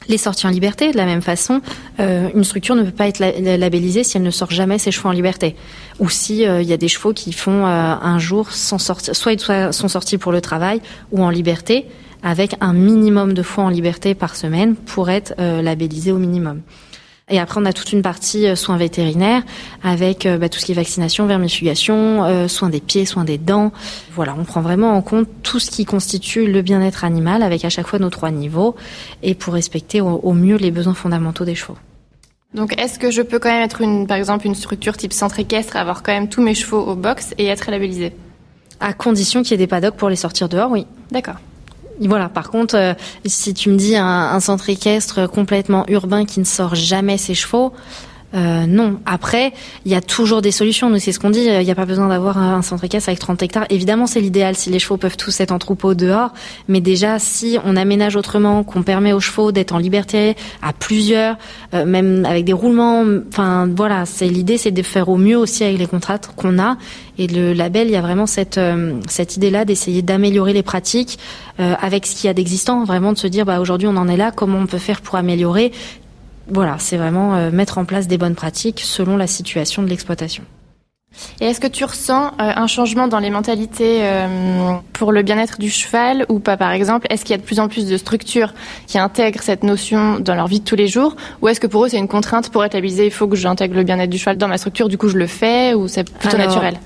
Les 0.08 0.16
sorties 0.16 0.46
en 0.46 0.50
liberté, 0.50 0.90
de 0.90 0.96
la 0.96 1.04
même 1.04 1.20
façon, 1.20 1.60
euh, 2.00 2.30
une 2.34 2.44
structure 2.44 2.74
ne 2.74 2.82
peut 2.82 2.90
pas 2.90 3.08
être 3.08 3.18
labellisée 3.18 4.04
si 4.04 4.16
elle 4.16 4.22
ne 4.22 4.30
sort 4.30 4.50
jamais 4.50 4.78
ses 4.78 4.90
chevaux 4.90 5.10
en 5.10 5.12
liberté. 5.12 5.54
Ou 5.98 6.08
si 6.08 6.46
euh, 6.46 6.62
il 6.62 6.68
y 6.68 6.72
a 6.72 6.78
des 6.78 6.88
chevaux 6.88 7.12
qui 7.12 7.32
font 7.32 7.66
euh, 7.66 7.94
un 8.00 8.18
jour 8.18 8.50
sans 8.50 8.78
soit 8.78 9.32
ils 9.32 9.72
sont 9.72 9.88
sortis 9.88 10.16
pour 10.16 10.32
le 10.32 10.40
travail 10.40 10.80
ou 11.12 11.22
en 11.22 11.28
liberté, 11.28 11.86
avec 12.22 12.56
un 12.60 12.72
minimum 12.72 13.32
de 13.32 13.42
fois 13.42 13.64
en 13.64 13.68
liberté 13.68 14.14
par 14.14 14.36
semaine 14.36 14.74
pour 14.74 15.10
être 15.10 15.34
labellisés 15.38 16.12
au 16.12 16.18
minimum. 16.18 16.62
Et 17.30 17.38
après, 17.38 17.60
on 17.60 17.64
a 17.64 17.72
toute 17.72 17.92
une 17.92 18.02
partie 18.02 18.46
euh, 18.46 18.56
soins 18.56 18.76
vétérinaires 18.76 19.42
avec 19.82 20.24
euh, 20.24 20.38
bah, 20.38 20.48
tout 20.48 20.58
ce 20.58 20.64
qui 20.64 20.72
est 20.72 20.74
vaccination, 20.74 21.26
vermifugation, 21.26 22.24
euh, 22.24 22.48
soins 22.48 22.70
des 22.70 22.80
pieds, 22.80 23.04
soins 23.04 23.24
des 23.24 23.38
dents. 23.38 23.72
Voilà, 24.14 24.34
on 24.38 24.44
prend 24.44 24.60
vraiment 24.60 24.94
en 24.94 25.02
compte 25.02 25.28
tout 25.42 25.58
ce 25.58 25.70
qui 25.70 25.84
constitue 25.84 26.50
le 26.50 26.62
bien-être 26.62 27.04
animal 27.04 27.42
avec 27.42 27.64
à 27.64 27.68
chaque 27.68 27.86
fois 27.86 27.98
nos 27.98 28.10
trois 28.10 28.30
niveaux 28.30 28.76
et 29.22 29.34
pour 29.34 29.54
respecter 29.54 30.00
au, 30.00 30.32
mieux 30.32 30.56
les 30.56 30.70
besoins 30.70 30.94
fondamentaux 30.94 31.44
des 31.44 31.54
chevaux. 31.54 31.76
Donc, 32.54 32.80
est-ce 32.80 32.98
que 32.98 33.10
je 33.10 33.20
peux 33.20 33.38
quand 33.38 33.50
même 33.50 33.62
être 33.62 33.82
une, 33.82 34.06
par 34.06 34.16
exemple, 34.16 34.46
une 34.46 34.54
structure 34.54 34.96
type 34.96 35.12
centre 35.12 35.38
équestre, 35.38 35.76
avoir 35.76 36.02
quand 36.02 36.12
même 36.12 36.30
tous 36.30 36.40
mes 36.40 36.54
chevaux 36.54 36.80
au 36.80 36.94
box 36.94 37.34
et 37.36 37.46
être 37.46 37.70
labellisé 37.70 38.14
À 38.80 38.94
condition 38.94 39.42
qu'il 39.42 39.50
y 39.50 39.54
ait 39.54 39.58
des 39.58 39.66
paddocks 39.66 39.96
pour 39.96 40.08
les 40.08 40.16
sortir 40.16 40.48
dehors, 40.48 40.70
oui. 40.70 40.86
D'accord. 41.10 41.36
Voilà. 42.00 42.28
Par 42.28 42.50
contre, 42.50 42.76
euh, 42.76 42.94
si 43.24 43.54
tu 43.54 43.70
me 43.70 43.76
dis 43.76 43.96
un, 43.96 44.06
un, 44.06 44.40
centre 44.40 44.70
équestre 44.70 45.28
complètement 45.28 45.84
urbain 45.88 46.24
qui 46.24 46.40
ne 46.40 46.44
sort 46.44 46.74
jamais 46.74 47.18
ses 47.18 47.34
chevaux, 47.34 47.72
euh, 48.34 48.66
non. 48.66 49.00
Après, 49.06 49.52
il 49.86 49.92
y 49.92 49.94
a 49.94 50.00
toujours 50.00 50.42
des 50.42 50.50
solutions. 50.50 50.90
Nous, 50.90 50.98
c'est 50.98 51.12
ce 51.12 51.18
qu'on 51.18 51.30
dit. 51.30 51.44
Il 51.44 51.64
n'y 51.64 51.70
a 51.70 51.74
pas 51.74 51.86
besoin 51.86 52.08
d'avoir 52.08 52.36
un 52.36 52.60
centre 52.62 52.84
équestre 52.84 53.08
avec 53.08 53.18
30 53.18 53.42
hectares. 53.42 53.64
Évidemment, 53.70 54.06
c'est 54.06 54.20
l'idéal 54.20 54.54
si 54.54 54.70
les 54.70 54.78
chevaux 54.78 54.98
peuvent 54.98 55.16
tous 55.16 55.40
être 55.40 55.50
en 55.50 55.58
troupeau 55.58 55.94
dehors. 55.94 56.32
Mais 56.68 56.80
déjà, 56.80 57.18
si 57.18 57.58
on 57.64 57.76
aménage 57.76 58.16
autrement, 58.16 58.64
qu'on 58.64 58.82
permet 58.82 59.12
aux 59.12 59.20
chevaux 59.20 59.50
d'être 59.50 59.72
en 59.72 59.78
liberté 59.78 60.36
à 60.62 60.72
plusieurs, 60.72 61.36
euh, 61.72 61.86
même 61.86 62.26
avec 62.26 62.44
des 62.44 62.52
roulements. 62.52 63.04
Enfin, 63.28 63.68
voilà. 63.74 64.04
C'est 64.04 64.28
l'idée, 64.28 64.58
c'est 64.58 64.72
de 64.72 64.82
faire 64.82 65.08
au 65.08 65.16
mieux 65.16 65.38
aussi 65.38 65.64
avec 65.64 65.78
les 65.78 65.86
contrats 65.86 66.18
qu'on 66.36 66.58
a. 66.58 66.76
Et 67.20 67.26
le 67.26 67.52
label, 67.52 67.88
il 67.88 67.92
y 67.92 67.96
a 67.96 68.02
vraiment 68.02 68.26
cette 68.26 68.58
euh, 68.58 69.00
cette 69.08 69.36
idée-là 69.36 69.64
d'essayer 69.64 70.02
d'améliorer 70.02 70.52
les 70.52 70.62
pratiques 70.62 71.18
avec 71.58 72.06
ce 72.06 72.14
qu'il 72.14 72.28
y 72.28 72.30
a 72.30 72.34
d'existant. 72.34 72.84
Vraiment 72.84 73.12
de 73.12 73.18
se 73.18 73.26
dire, 73.26 73.44
bah 73.44 73.58
aujourd'hui, 73.58 73.88
on 73.88 73.96
en 73.96 74.06
est 74.06 74.16
là. 74.16 74.30
Comment 74.30 74.58
on 74.58 74.66
peut 74.66 74.78
faire 74.78 75.00
pour 75.00 75.16
améliorer 75.16 75.72
voilà, 76.50 76.76
c'est 76.78 76.96
vraiment 76.96 77.34
euh, 77.34 77.50
mettre 77.50 77.78
en 77.78 77.84
place 77.84 78.06
des 78.06 78.18
bonnes 78.18 78.34
pratiques 78.34 78.80
selon 78.80 79.16
la 79.16 79.26
situation 79.26 79.82
de 79.82 79.88
l'exploitation. 79.88 80.44
Et 81.40 81.46
est-ce 81.46 81.60
que 81.60 81.66
tu 81.66 81.84
ressens 81.84 82.26
euh, 82.26 82.30
un 82.38 82.66
changement 82.66 83.08
dans 83.08 83.18
les 83.18 83.30
mentalités 83.30 84.00
euh, 84.02 84.74
pour 84.92 85.10
le 85.10 85.22
bien-être 85.22 85.58
du 85.58 85.70
cheval 85.70 86.26
ou 86.28 86.38
pas 86.38 86.56
par 86.56 86.70
exemple? 86.72 87.06
Est-ce 87.10 87.24
qu'il 87.24 87.32
y 87.32 87.34
a 87.34 87.38
de 87.38 87.46
plus 87.46 87.60
en 87.60 87.68
plus 87.68 87.86
de 87.86 87.96
structures 87.96 88.52
qui 88.86 88.98
intègrent 88.98 89.42
cette 89.42 89.62
notion 89.62 90.20
dans 90.20 90.34
leur 90.34 90.46
vie 90.46 90.60
de 90.60 90.64
tous 90.64 90.76
les 90.76 90.86
jours? 90.86 91.16
Ou 91.42 91.48
est-ce 91.48 91.60
que 91.60 91.66
pour 91.66 91.84
eux 91.84 91.88
c'est 91.88 91.98
une 91.98 92.08
contrainte 92.08 92.50
pour 92.50 92.64
être 92.64 92.76
il 92.76 93.10
faut 93.10 93.26
que 93.26 93.36
j'intègre 93.36 93.74
le 93.74 93.82
bien-être 93.82 94.10
du 94.10 94.18
cheval 94.18 94.36
dans 94.36 94.48
ma 94.48 94.58
structure, 94.58 94.88
du 94.88 94.98
coup 94.98 95.08
je 95.08 95.16
le 95.16 95.26
fais 95.26 95.74
ou 95.74 95.88
c'est 95.88 96.08
plutôt 96.08 96.36
naturel? 96.36 96.78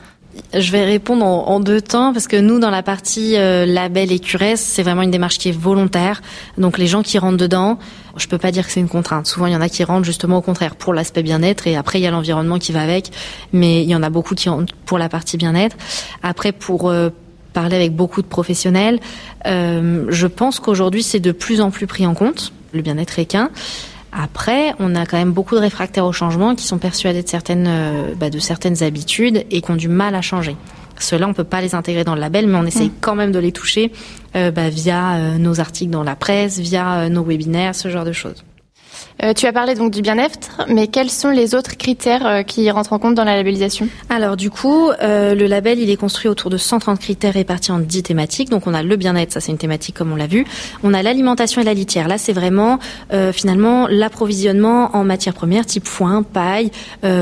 Je 0.54 0.70
vais 0.70 0.84
répondre 0.84 1.24
en, 1.24 1.60
deux 1.60 1.80
temps 1.80 2.12
parce 2.12 2.28
que 2.28 2.36
nous, 2.36 2.58
dans 2.58 2.70
la 2.70 2.82
partie 2.82 3.36
euh, 3.36 3.64
label 3.64 4.12
et 4.12 4.18
curesse, 4.18 4.60
c'est 4.60 4.82
vraiment 4.82 5.02
une 5.02 5.10
démarche 5.10 5.38
qui 5.38 5.48
est 5.48 5.58
volontaire. 5.58 6.20
Donc 6.58 6.76
les 6.76 6.86
gens 6.86 7.02
qui 7.02 7.18
rentrent 7.18 7.38
dedans, 7.38 7.78
je 8.16 8.26
peux 8.26 8.38
pas 8.38 8.50
dire 8.50 8.66
que 8.66 8.72
c'est 8.72 8.80
une 8.80 8.88
contrainte. 8.88 9.26
Souvent, 9.26 9.46
il 9.46 9.52
y 9.52 9.56
en 9.56 9.62
a 9.62 9.68
qui 9.68 9.82
rentrent 9.82 10.04
justement 10.04 10.38
au 10.38 10.42
contraire 10.42 10.76
pour 10.76 10.92
l'aspect 10.92 11.22
bien-être 11.22 11.66
et 11.66 11.76
après 11.76 12.00
il 12.00 12.02
y 12.02 12.06
a 12.06 12.10
l'environnement 12.10 12.58
qui 12.58 12.72
va 12.72 12.82
avec. 12.82 13.10
Mais 13.52 13.82
il 13.82 13.88
y 13.88 13.94
en 13.94 14.02
a 14.02 14.10
beaucoup 14.10 14.34
qui 14.34 14.48
rentrent 14.50 14.74
pour 14.84 14.98
la 14.98 15.08
partie 15.08 15.38
bien-être. 15.38 15.76
Après, 16.22 16.52
pour 16.52 16.90
euh, 16.90 17.08
parler 17.54 17.76
avec 17.76 17.96
beaucoup 17.96 18.20
de 18.20 18.26
professionnels, 18.26 19.00
euh, 19.46 20.04
je 20.08 20.26
pense 20.26 20.60
qu'aujourd'hui 20.60 21.02
c'est 21.02 21.20
de 21.20 21.32
plus 21.32 21.62
en 21.62 21.70
plus 21.70 21.86
pris 21.86 22.06
en 22.06 22.14
compte 22.14 22.52
le 22.72 22.82
bien-être 22.82 23.18
équin. 23.18 23.50
Après, 24.12 24.74
on 24.78 24.94
a 24.94 25.06
quand 25.06 25.16
même 25.16 25.32
beaucoup 25.32 25.54
de 25.54 25.60
réfractaires 25.60 26.04
au 26.04 26.12
changement 26.12 26.54
qui 26.54 26.66
sont 26.66 26.78
persuadés 26.78 27.22
de 27.22 27.28
certaines, 27.28 27.66
euh, 27.66 28.14
bah, 28.14 28.28
de 28.28 28.38
certaines 28.38 28.82
habitudes 28.82 29.46
et 29.50 29.62
qui 29.62 29.70
ont 29.70 29.76
du 29.76 29.88
mal 29.88 30.14
à 30.14 30.20
changer. 30.20 30.56
Ceux-là, 30.98 31.26
on 31.26 31.32
peut 31.32 31.44
pas 31.44 31.62
les 31.62 31.74
intégrer 31.74 32.04
dans 32.04 32.14
le 32.14 32.20
label, 32.20 32.46
mais 32.46 32.58
on 32.58 32.66
essaye 32.66 32.88
mm. 32.88 32.94
quand 33.00 33.14
même 33.14 33.32
de 33.32 33.38
les 33.38 33.52
toucher 33.52 33.90
euh, 34.36 34.50
bah, 34.50 34.68
via 34.68 35.14
euh, 35.14 35.38
nos 35.38 35.60
articles 35.60 35.90
dans 35.90 36.02
la 36.02 36.14
presse, 36.14 36.58
via 36.58 37.08
nos 37.08 37.24
webinaires, 37.24 37.74
ce 37.74 37.88
genre 37.88 38.04
de 38.04 38.12
choses. 38.12 38.44
Euh, 39.24 39.34
tu 39.34 39.46
as 39.46 39.52
parlé 39.52 39.76
donc 39.76 39.92
du 39.92 40.02
bien-être, 40.02 40.62
mais 40.68 40.88
quels 40.88 41.10
sont 41.10 41.30
les 41.30 41.54
autres 41.54 41.76
critères 41.76 42.26
euh, 42.26 42.42
qui 42.42 42.68
rentrent 42.72 42.92
en 42.92 42.98
compte 42.98 43.14
dans 43.14 43.22
la 43.22 43.36
labellisation? 43.36 43.86
Alors 44.08 44.36
du 44.36 44.50
coup, 44.50 44.90
euh, 44.90 45.36
le 45.36 45.46
label 45.46 45.78
il 45.78 45.90
est 45.90 45.96
construit 45.96 46.28
autour 46.28 46.50
de 46.50 46.56
130 46.56 46.98
critères 46.98 47.34
répartis 47.34 47.70
en 47.70 47.78
10 47.78 48.02
thématiques. 48.02 48.50
Donc 48.50 48.66
on 48.66 48.74
a 48.74 48.82
le 48.82 48.96
bien-être, 48.96 49.32
ça 49.32 49.38
c'est 49.38 49.52
une 49.52 49.58
thématique 49.58 49.94
comme 49.94 50.10
on 50.10 50.16
l'a 50.16 50.26
vu. 50.26 50.44
On 50.82 50.92
a 50.92 51.04
l'alimentation 51.04 51.60
et 51.60 51.64
la 51.64 51.74
litière. 51.74 52.08
Là 52.08 52.18
c'est 52.18 52.32
vraiment 52.32 52.78
finalement 53.32 53.86
l'approvisionnement 53.88 54.96
en 54.96 55.04
matières 55.04 55.34
premières 55.34 55.66
type 55.66 55.86
foin, 55.86 56.22
paille, 56.22 56.70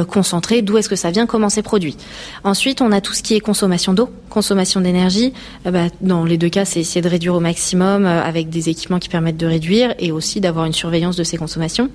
concentré. 0.08 0.62
D'où 0.62 0.78
est-ce 0.78 0.88
que 0.88 0.96
ça 0.96 1.10
vient, 1.10 1.26
comment 1.26 1.48
c'est 1.48 1.62
produit? 1.62 1.96
Ensuite 2.44 2.80
on 2.80 2.92
a 2.92 3.00
tout 3.00 3.12
ce 3.12 3.22
qui 3.22 3.34
est 3.34 3.40
consommation 3.40 3.92
d'eau, 3.92 4.08
consommation 4.28 4.80
d'énergie. 4.80 5.32
Bah, 5.64 5.86
dans 6.00 6.24
les 6.24 6.38
deux 6.38 6.48
cas 6.48 6.64
c'est 6.64 6.80
essayer 6.80 7.02
de 7.02 7.08
réduire 7.08 7.34
au 7.34 7.40
maximum 7.40 8.06
avec 8.06 8.48
des 8.48 8.68
équipements 8.68 8.98
qui 8.98 9.08
permettent 9.08 9.36
de 9.36 9.46
réduire 9.46 9.94
et 9.98 10.12
aussi 10.12 10.40
d'avoir 10.40 10.64
une 10.64 10.72
surveillance 10.72 11.16
de 11.16 11.24
ces 11.24 11.36
consommations. 11.36 11.89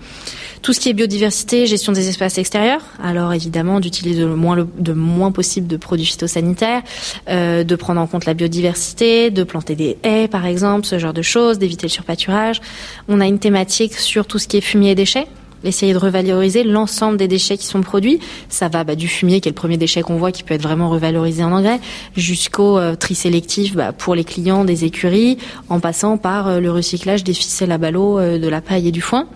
Tout 0.61 0.73
ce 0.73 0.79
qui 0.79 0.89
est 0.89 0.93
biodiversité, 0.93 1.67
gestion 1.67 1.91
des 1.91 2.09
espaces 2.09 2.37
extérieurs. 2.37 2.81
Alors 3.03 3.33
évidemment 3.33 3.79
d'utiliser 3.79 4.21
le 4.21 4.35
moins, 4.35 4.67
moins 4.95 5.31
possible 5.31 5.67
de 5.67 5.77
produits 5.77 6.05
phytosanitaires, 6.05 6.81
euh, 7.29 7.63
de 7.63 7.75
prendre 7.75 8.01
en 8.01 8.07
compte 8.07 8.25
la 8.25 8.33
biodiversité, 8.33 9.29
de 9.29 9.43
planter 9.43 9.75
des 9.75 9.97
haies 10.03 10.27
par 10.27 10.45
exemple, 10.45 10.85
ce 10.85 10.97
genre 10.97 11.13
de 11.13 11.21
choses, 11.21 11.59
d'éviter 11.59 11.87
le 11.87 11.91
surpâturage. 11.91 12.61
On 13.07 13.21
a 13.21 13.27
une 13.27 13.39
thématique 13.39 13.93
sur 13.93 14.25
tout 14.25 14.39
ce 14.39 14.47
qui 14.47 14.57
est 14.57 14.61
fumier 14.61 14.91
et 14.91 14.95
déchets 14.95 15.27
essayer 15.67 15.93
de 15.93 15.97
revaloriser 15.97 16.63
l'ensemble 16.63 17.17
des 17.17 17.27
déchets 17.27 17.57
qui 17.57 17.65
sont 17.65 17.81
produits. 17.81 18.19
Ça 18.49 18.67
va 18.67 18.83
bah, 18.83 18.95
du 18.95 19.07
fumier, 19.07 19.41
qui 19.41 19.49
est 19.49 19.51
le 19.51 19.55
premier 19.55 19.77
déchet 19.77 20.01
qu'on 20.01 20.17
voit, 20.17 20.31
qui 20.31 20.43
peut 20.43 20.53
être 20.53 20.61
vraiment 20.61 20.89
revalorisé 20.89 21.43
en 21.43 21.51
engrais, 21.51 21.79
jusqu'au 22.15 22.77
euh, 22.77 22.95
tri 22.95 23.15
sélectif 23.15 23.75
bah, 23.75 23.91
pour 23.91 24.15
les 24.15 24.23
clients 24.23 24.65
des 24.65 24.85
écuries, 24.85 25.37
en 25.69 25.79
passant 25.79 26.17
par 26.17 26.47
euh, 26.47 26.59
le 26.59 26.71
recyclage 26.71 27.23
des 27.23 27.33
ficelles 27.33 27.71
à 27.71 27.77
ballots, 27.77 28.19
euh, 28.19 28.39
de 28.39 28.47
la 28.47 28.61
paille 28.61 28.87
et 28.87 28.91
du 28.91 29.01
foin. 29.01 29.27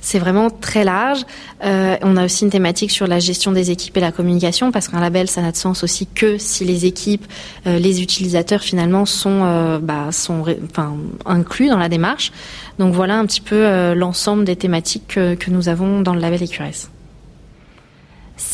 C'est 0.00 0.18
vraiment 0.18 0.50
très 0.50 0.84
large. 0.84 1.24
Euh, 1.64 1.96
on 2.02 2.16
a 2.16 2.24
aussi 2.24 2.44
une 2.44 2.50
thématique 2.50 2.90
sur 2.90 3.06
la 3.06 3.18
gestion 3.18 3.52
des 3.52 3.70
équipes 3.70 3.96
et 3.96 4.00
la 4.00 4.12
communication, 4.12 4.70
parce 4.70 4.88
qu'un 4.88 5.00
label, 5.00 5.28
ça 5.28 5.42
n'a 5.42 5.52
de 5.52 5.56
sens 5.56 5.82
aussi 5.82 6.06
que 6.06 6.38
si 6.38 6.64
les 6.64 6.86
équipes, 6.86 7.26
euh, 7.66 7.78
les 7.78 8.02
utilisateurs 8.02 8.62
finalement 8.62 9.06
sont, 9.06 9.40
euh, 9.42 9.78
bah, 9.78 10.12
sont 10.12 10.44
enfin, 10.70 10.96
inclus 11.24 11.68
dans 11.68 11.78
la 11.78 11.88
démarche. 11.88 12.32
Donc 12.78 12.94
voilà 12.94 13.18
un 13.18 13.26
petit 13.26 13.40
peu 13.40 13.94
l'ensemble 13.94 14.44
des 14.44 14.56
thématiques 14.56 15.08
que, 15.08 15.34
que 15.34 15.50
nous 15.50 15.68
avons 15.68 16.02
dans 16.02 16.14
le 16.14 16.20
label 16.20 16.42
EQRS. 16.42 16.95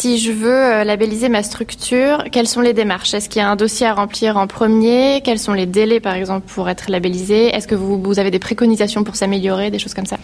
Si 0.02 0.18
je 0.18 0.32
veux 0.32 0.50
euh, 0.50 0.82
labelliser 0.82 1.28
ma 1.28 1.44
structure, 1.44 2.24
quelles 2.32 2.48
sont 2.48 2.60
les 2.60 2.72
démarches? 2.72 3.14
Est-ce 3.14 3.28
qu'il 3.28 3.40
y 3.40 3.44
a 3.44 3.48
un 3.48 3.54
dossier 3.54 3.86
à 3.86 3.94
remplir 3.94 4.36
en 4.36 4.48
premier? 4.48 5.20
Quels 5.24 5.38
sont 5.38 5.52
les 5.52 5.64
délais, 5.64 6.00
par 6.00 6.14
exemple, 6.14 6.44
pour 6.52 6.68
être 6.68 6.90
labellisé? 6.90 7.54
Est-ce 7.54 7.68
que 7.68 7.76
vous, 7.76 8.18
avez 8.18 8.32
des 8.32 8.40
préconisations 8.40 9.04
pour 9.04 9.14
s'améliorer, 9.14 9.70
des 9.70 9.78
choses 9.78 9.94
comme 9.94 10.06
ça. 10.06 10.16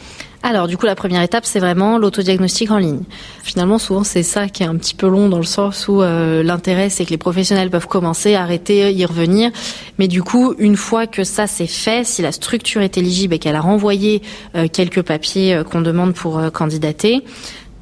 Alors, 0.42 0.66
du 0.66 0.76
coup, 0.76 0.86
la 0.86 0.96
première 0.96 1.22
étape, 1.22 1.44
c'est 1.46 1.60
vraiment 1.60 1.96
l'autodiagnostic 1.96 2.72
en 2.72 2.78
ligne. 2.78 3.02
Finalement, 3.44 3.78
souvent, 3.78 4.02
c'est 4.02 4.24
ça 4.24 4.48
qui 4.48 4.64
est 4.64 4.66
un 4.66 4.74
petit 4.74 4.96
peu 4.96 5.06
long 5.06 5.28
dans 5.28 5.38
le 5.38 5.44
sens 5.44 5.86
où 5.86 6.02
euh, 6.02 6.42
l'intérêt, 6.42 6.90
c'est 6.90 7.04
que 7.04 7.10
les 7.10 7.16
professionnels 7.16 7.70
peuvent 7.70 7.86
commencer, 7.86 8.34
arrêter, 8.34 8.92
y 8.92 9.06
revenir. 9.06 9.52
Mais 10.00 10.08
du 10.08 10.24
coup, 10.24 10.56
une 10.58 10.76
fois 10.76 11.06
que 11.06 11.22
ça 11.22 11.46
c'est 11.46 11.68
fait, 11.68 12.04
si 12.04 12.20
la 12.20 12.32
structure 12.32 12.82
est 12.82 12.98
éligible 12.98 13.34
et 13.34 13.38
qu'elle 13.38 13.54
a 13.54 13.60
renvoyé 13.60 14.22
euh, 14.56 14.66
quelques 14.66 15.02
papiers 15.02 15.62
qu'on 15.70 15.82
demande 15.82 16.14
pour 16.14 16.40
candidater, 16.52 17.22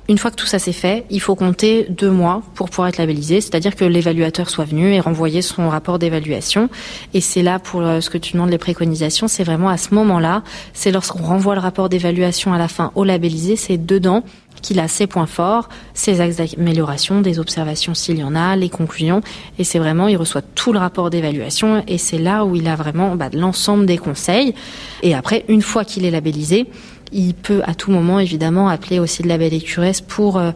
une 0.08 0.18
fois 0.18 0.30
que 0.30 0.36
tout 0.36 0.46
ça 0.46 0.58
s'est 0.58 0.72
fait, 0.72 1.04
il 1.10 1.20
faut 1.20 1.34
compter 1.34 1.86
deux 1.88 2.10
mois 2.10 2.42
pour 2.54 2.70
pouvoir 2.70 2.88
être 2.88 2.98
labellisé, 2.98 3.40
c'est-à-dire 3.40 3.74
que 3.74 3.84
l'évaluateur 3.84 4.50
soit 4.50 4.64
venu 4.64 4.92
et 4.92 5.00
renvoyer 5.00 5.42
son 5.42 5.68
rapport 5.68 5.98
d'évaluation. 5.98 6.68
Et 7.12 7.20
c'est 7.20 7.42
là, 7.42 7.58
pour 7.58 7.80
euh, 7.80 8.00
ce 8.00 8.10
que 8.10 8.18
tu 8.18 8.34
demandes, 8.34 8.50
les 8.50 8.58
préconisations, 8.58 9.28
c'est 9.28 9.44
vraiment 9.44 9.68
à 9.68 9.76
ce 9.76 9.94
moment-là, 9.94 10.42
c'est 10.74 10.92
lorsqu'on 10.92 11.22
renvoie 11.22 11.54
le 11.54 11.60
rapport 11.60 11.88
d'évaluation 11.88 12.52
à 12.52 12.58
la 12.58 12.68
fin 12.68 12.92
au 12.94 13.04
labellisé, 13.04 13.56
c'est 13.56 13.78
dedans 13.84 14.22
qu'il 14.62 14.80
a 14.80 14.88
ses 14.88 15.06
points 15.06 15.26
forts, 15.26 15.68
ses 15.94 16.20
axes 16.20 16.36
d'amélioration, 16.36 17.20
des 17.20 17.38
observations 17.38 17.94
s'il 17.94 18.18
y 18.18 18.24
en 18.24 18.34
a, 18.34 18.56
les 18.56 18.68
conclusions. 18.68 19.20
Et 19.58 19.64
c'est 19.64 19.78
vraiment, 19.78 20.08
il 20.08 20.16
reçoit 20.16 20.42
tout 20.42 20.72
le 20.72 20.78
rapport 20.78 21.10
d'évaluation 21.10 21.84
et 21.86 21.98
c'est 21.98 22.18
là 22.18 22.44
où 22.44 22.56
il 22.56 22.66
a 22.66 22.74
vraiment 22.74 23.16
bah, 23.16 23.28
l'ensemble 23.32 23.86
des 23.86 23.98
conseils. 23.98 24.54
Et 25.02 25.14
après, 25.14 25.44
une 25.48 25.62
fois 25.62 25.84
qu'il 25.84 26.04
est 26.04 26.10
labellisé, 26.10 26.66
il 27.12 27.34
peut 27.34 27.62
à 27.64 27.74
tout 27.74 27.90
moment 27.90 28.18
évidemment 28.18 28.68
appeler 28.68 28.98
aussi 28.98 29.22
de 29.22 29.28
la 29.28 29.38
belle 29.38 29.54
écuresse 29.54 30.00
pour 30.00 30.38
euh, 30.38 30.50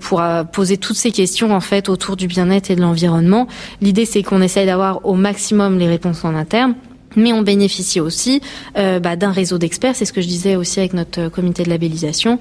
pour 0.00 0.20
euh, 0.20 0.44
poser 0.44 0.76
toutes 0.76 0.96
ces 0.96 1.12
questions 1.12 1.54
en 1.54 1.60
fait 1.60 1.88
autour 1.88 2.16
du 2.16 2.26
bien-être 2.26 2.70
et 2.70 2.76
de 2.76 2.80
l'environnement. 2.80 3.46
L'idée 3.80 4.04
c'est 4.04 4.22
qu'on 4.22 4.42
essaye 4.42 4.66
d'avoir 4.66 5.04
au 5.06 5.14
maximum 5.14 5.78
les 5.78 5.88
réponses 5.88 6.24
en 6.24 6.34
interne. 6.34 6.74
Mais 7.16 7.32
on 7.32 7.42
bénéficie 7.42 7.98
aussi 7.98 8.40
euh, 8.78 9.00
bah, 9.00 9.16
d'un 9.16 9.32
réseau 9.32 9.58
d'experts, 9.58 9.96
c'est 9.96 10.04
ce 10.04 10.12
que 10.12 10.20
je 10.20 10.28
disais 10.28 10.54
aussi 10.54 10.78
avec 10.78 10.92
notre 10.92 11.28
comité 11.28 11.64
de 11.64 11.68
labellisation, 11.68 12.38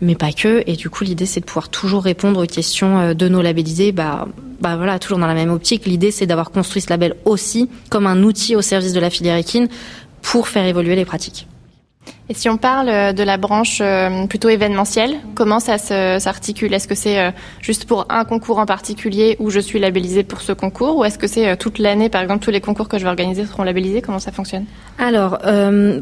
mais 0.00 0.14
pas 0.14 0.32
que. 0.32 0.62
Et 0.66 0.76
du 0.76 0.88
coup, 0.88 1.04
l'idée 1.04 1.26
c'est 1.26 1.40
de 1.40 1.44
pouvoir 1.44 1.68
toujours 1.68 2.02
répondre 2.02 2.42
aux 2.42 2.46
questions 2.46 3.12
de 3.12 3.28
nos 3.28 3.42
labellisés. 3.42 3.92
Bah, 3.92 4.26
bah 4.58 4.76
voilà, 4.76 4.98
toujours 4.98 5.18
dans 5.18 5.26
la 5.26 5.34
même 5.34 5.50
optique. 5.50 5.84
L'idée 5.84 6.10
c'est 6.10 6.24
d'avoir 6.24 6.50
construit 6.50 6.80
ce 6.80 6.88
label 6.88 7.14
aussi 7.26 7.68
comme 7.90 8.06
un 8.06 8.22
outil 8.22 8.56
au 8.56 8.62
service 8.62 8.94
de 8.94 9.00
la 9.00 9.10
filière 9.10 9.36
équine 9.36 9.68
pour 10.22 10.48
faire 10.48 10.64
évoluer 10.64 10.96
les 10.96 11.04
pratiques. 11.04 11.46
Et 12.28 12.34
si 12.34 12.48
on 12.48 12.56
parle 12.56 12.88
euh, 12.88 13.12
de 13.12 13.22
la 13.22 13.36
branche 13.36 13.78
euh, 13.80 14.26
plutôt 14.26 14.48
événementielle, 14.48 15.14
comment 15.36 15.60
ça 15.60 15.78
s'articule? 15.78 16.74
Est-ce 16.74 16.88
que 16.88 16.96
c'est 16.96 17.20
euh, 17.20 17.30
juste 17.60 17.84
pour 17.84 18.06
un 18.08 18.24
concours 18.24 18.58
en 18.58 18.66
particulier 18.66 19.36
où 19.38 19.50
je 19.50 19.60
suis 19.60 19.78
labellisée 19.78 20.24
pour 20.24 20.40
ce 20.40 20.52
concours? 20.52 20.96
Ou 20.96 21.04
est-ce 21.04 21.18
que 21.18 21.28
c'est 21.28 21.56
toute 21.56 21.78
l'année, 21.78 22.08
par 22.08 22.22
exemple, 22.22 22.44
tous 22.44 22.50
les 22.50 22.60
concours 22.60 22.88
que 22.88 22.98
je 22.98 23.04
vais 23.04 23.10
organiser 23.10 23.46
seront 23.46 23.62
labellisés? 23.62 24.02
Comment 24.02 24.18
ça 24.18 24.32
fonctionne? 24.32 24.64
Alors, 24.98 25.38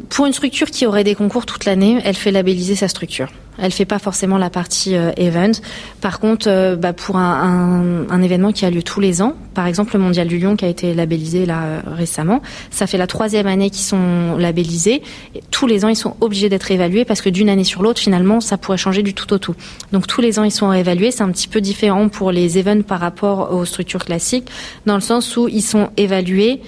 pour 0.09 0.26
une 0.26 0.33
structure 0.33 0.71
qui 0.71 0.87
aurait 0.87 1.04
des 1.04 1.14
concours 1.14 1.47
toute 1.47 1.64
l'année, 1.64 2.00
elle 2.04 2.14
fait 2.14 2.31
labelliser 2.31 2.75
sa 2.75 2.88
structure. 2.88 3.28
Elle 3.59 3.71
fait 3.71 3.85
pas 3.85 4.00
forcément 4.00 4.37
la 4.37 4.50
partie 4.50 4.95
event. 5.16 5.52
Par 6.00 6.19
contre, 6.21 6.76
bah, 6.76 6.93
pour 6.93 7.16
un, 7.16 8.23
événement 8.23 8.52
qui 8.52 8.64
a 8.64 8.71
lieu 8.71 8.83
tous 8.83 9.00
les 9.00 9.23
ans, 9.23 9.35
par 9.54 9.66
exemple 9.66 9.95
le 9.95 10.02
Mondial 10.02 10.26
du 10.26 10.38
Lion 10.38 10.57
qui 10.57 10.64
a 10.64 10.69
été 10.69 10.95
labellisé 10.95 11.47
là 11.47 11.83
récemment, 11.87 12.40
ça 12.71 12.87
fait 12.87 12.99
la 12.99 13.07
troisième 13.07 13.47
année 13.47 13.71
qu'ils 13.71 13.85
sont 13.85 14.37
labellisés. 14.38 15.02
Tous 15.50 15.66
les 15.66 15.85
ans, 15.85 15.88
ils 15.88 15.97
sont 15.97 16.13
obligés 16.21 16.49
d'être 16.49 16.71
évalués 16.71 17.04
parce 17.04 17.21
que 17.21 17.28
d'une 17.28 17.49
année 17.49 17.64
sur 17.64 17.83
l'autre, 17.83 18.00
finalement, 18.00 18.40
ça 18.40 18.59
pourrait 18.59 18.78
changer 18.78 19.02
du 19.02 19.14
tout 19.14 19.33
au 19.33 19.38
tout. 19.38 19.54
Donc 19.92 20.06
tous 20.06 20.21
les 20.21 20.38
ans, 20.38 20.44
ils 20.44 20.50
sont 20.50 20.68
réévalués. 20.68 21.11
C'est 21.11 21.23
un 21.23 21.30
petit 21.30 21.49
peu 21.49 21.61
différent 21.61 22.09
pour 22.09 22.33
les 22.33 22.59
events 22.59 22.83
par 22.83 23.00
rapport 23.00 23.52
aux 23.52 23.64
structures 23.64 24.04
classiques, 24.04 24.49
dans 24.87 24.94
le 24.94 25.00
sens 25.00 25.37
où 25.37 25.49
ils 25.49 25.62
sont 25.62 25.90
évalués 25.97 26.61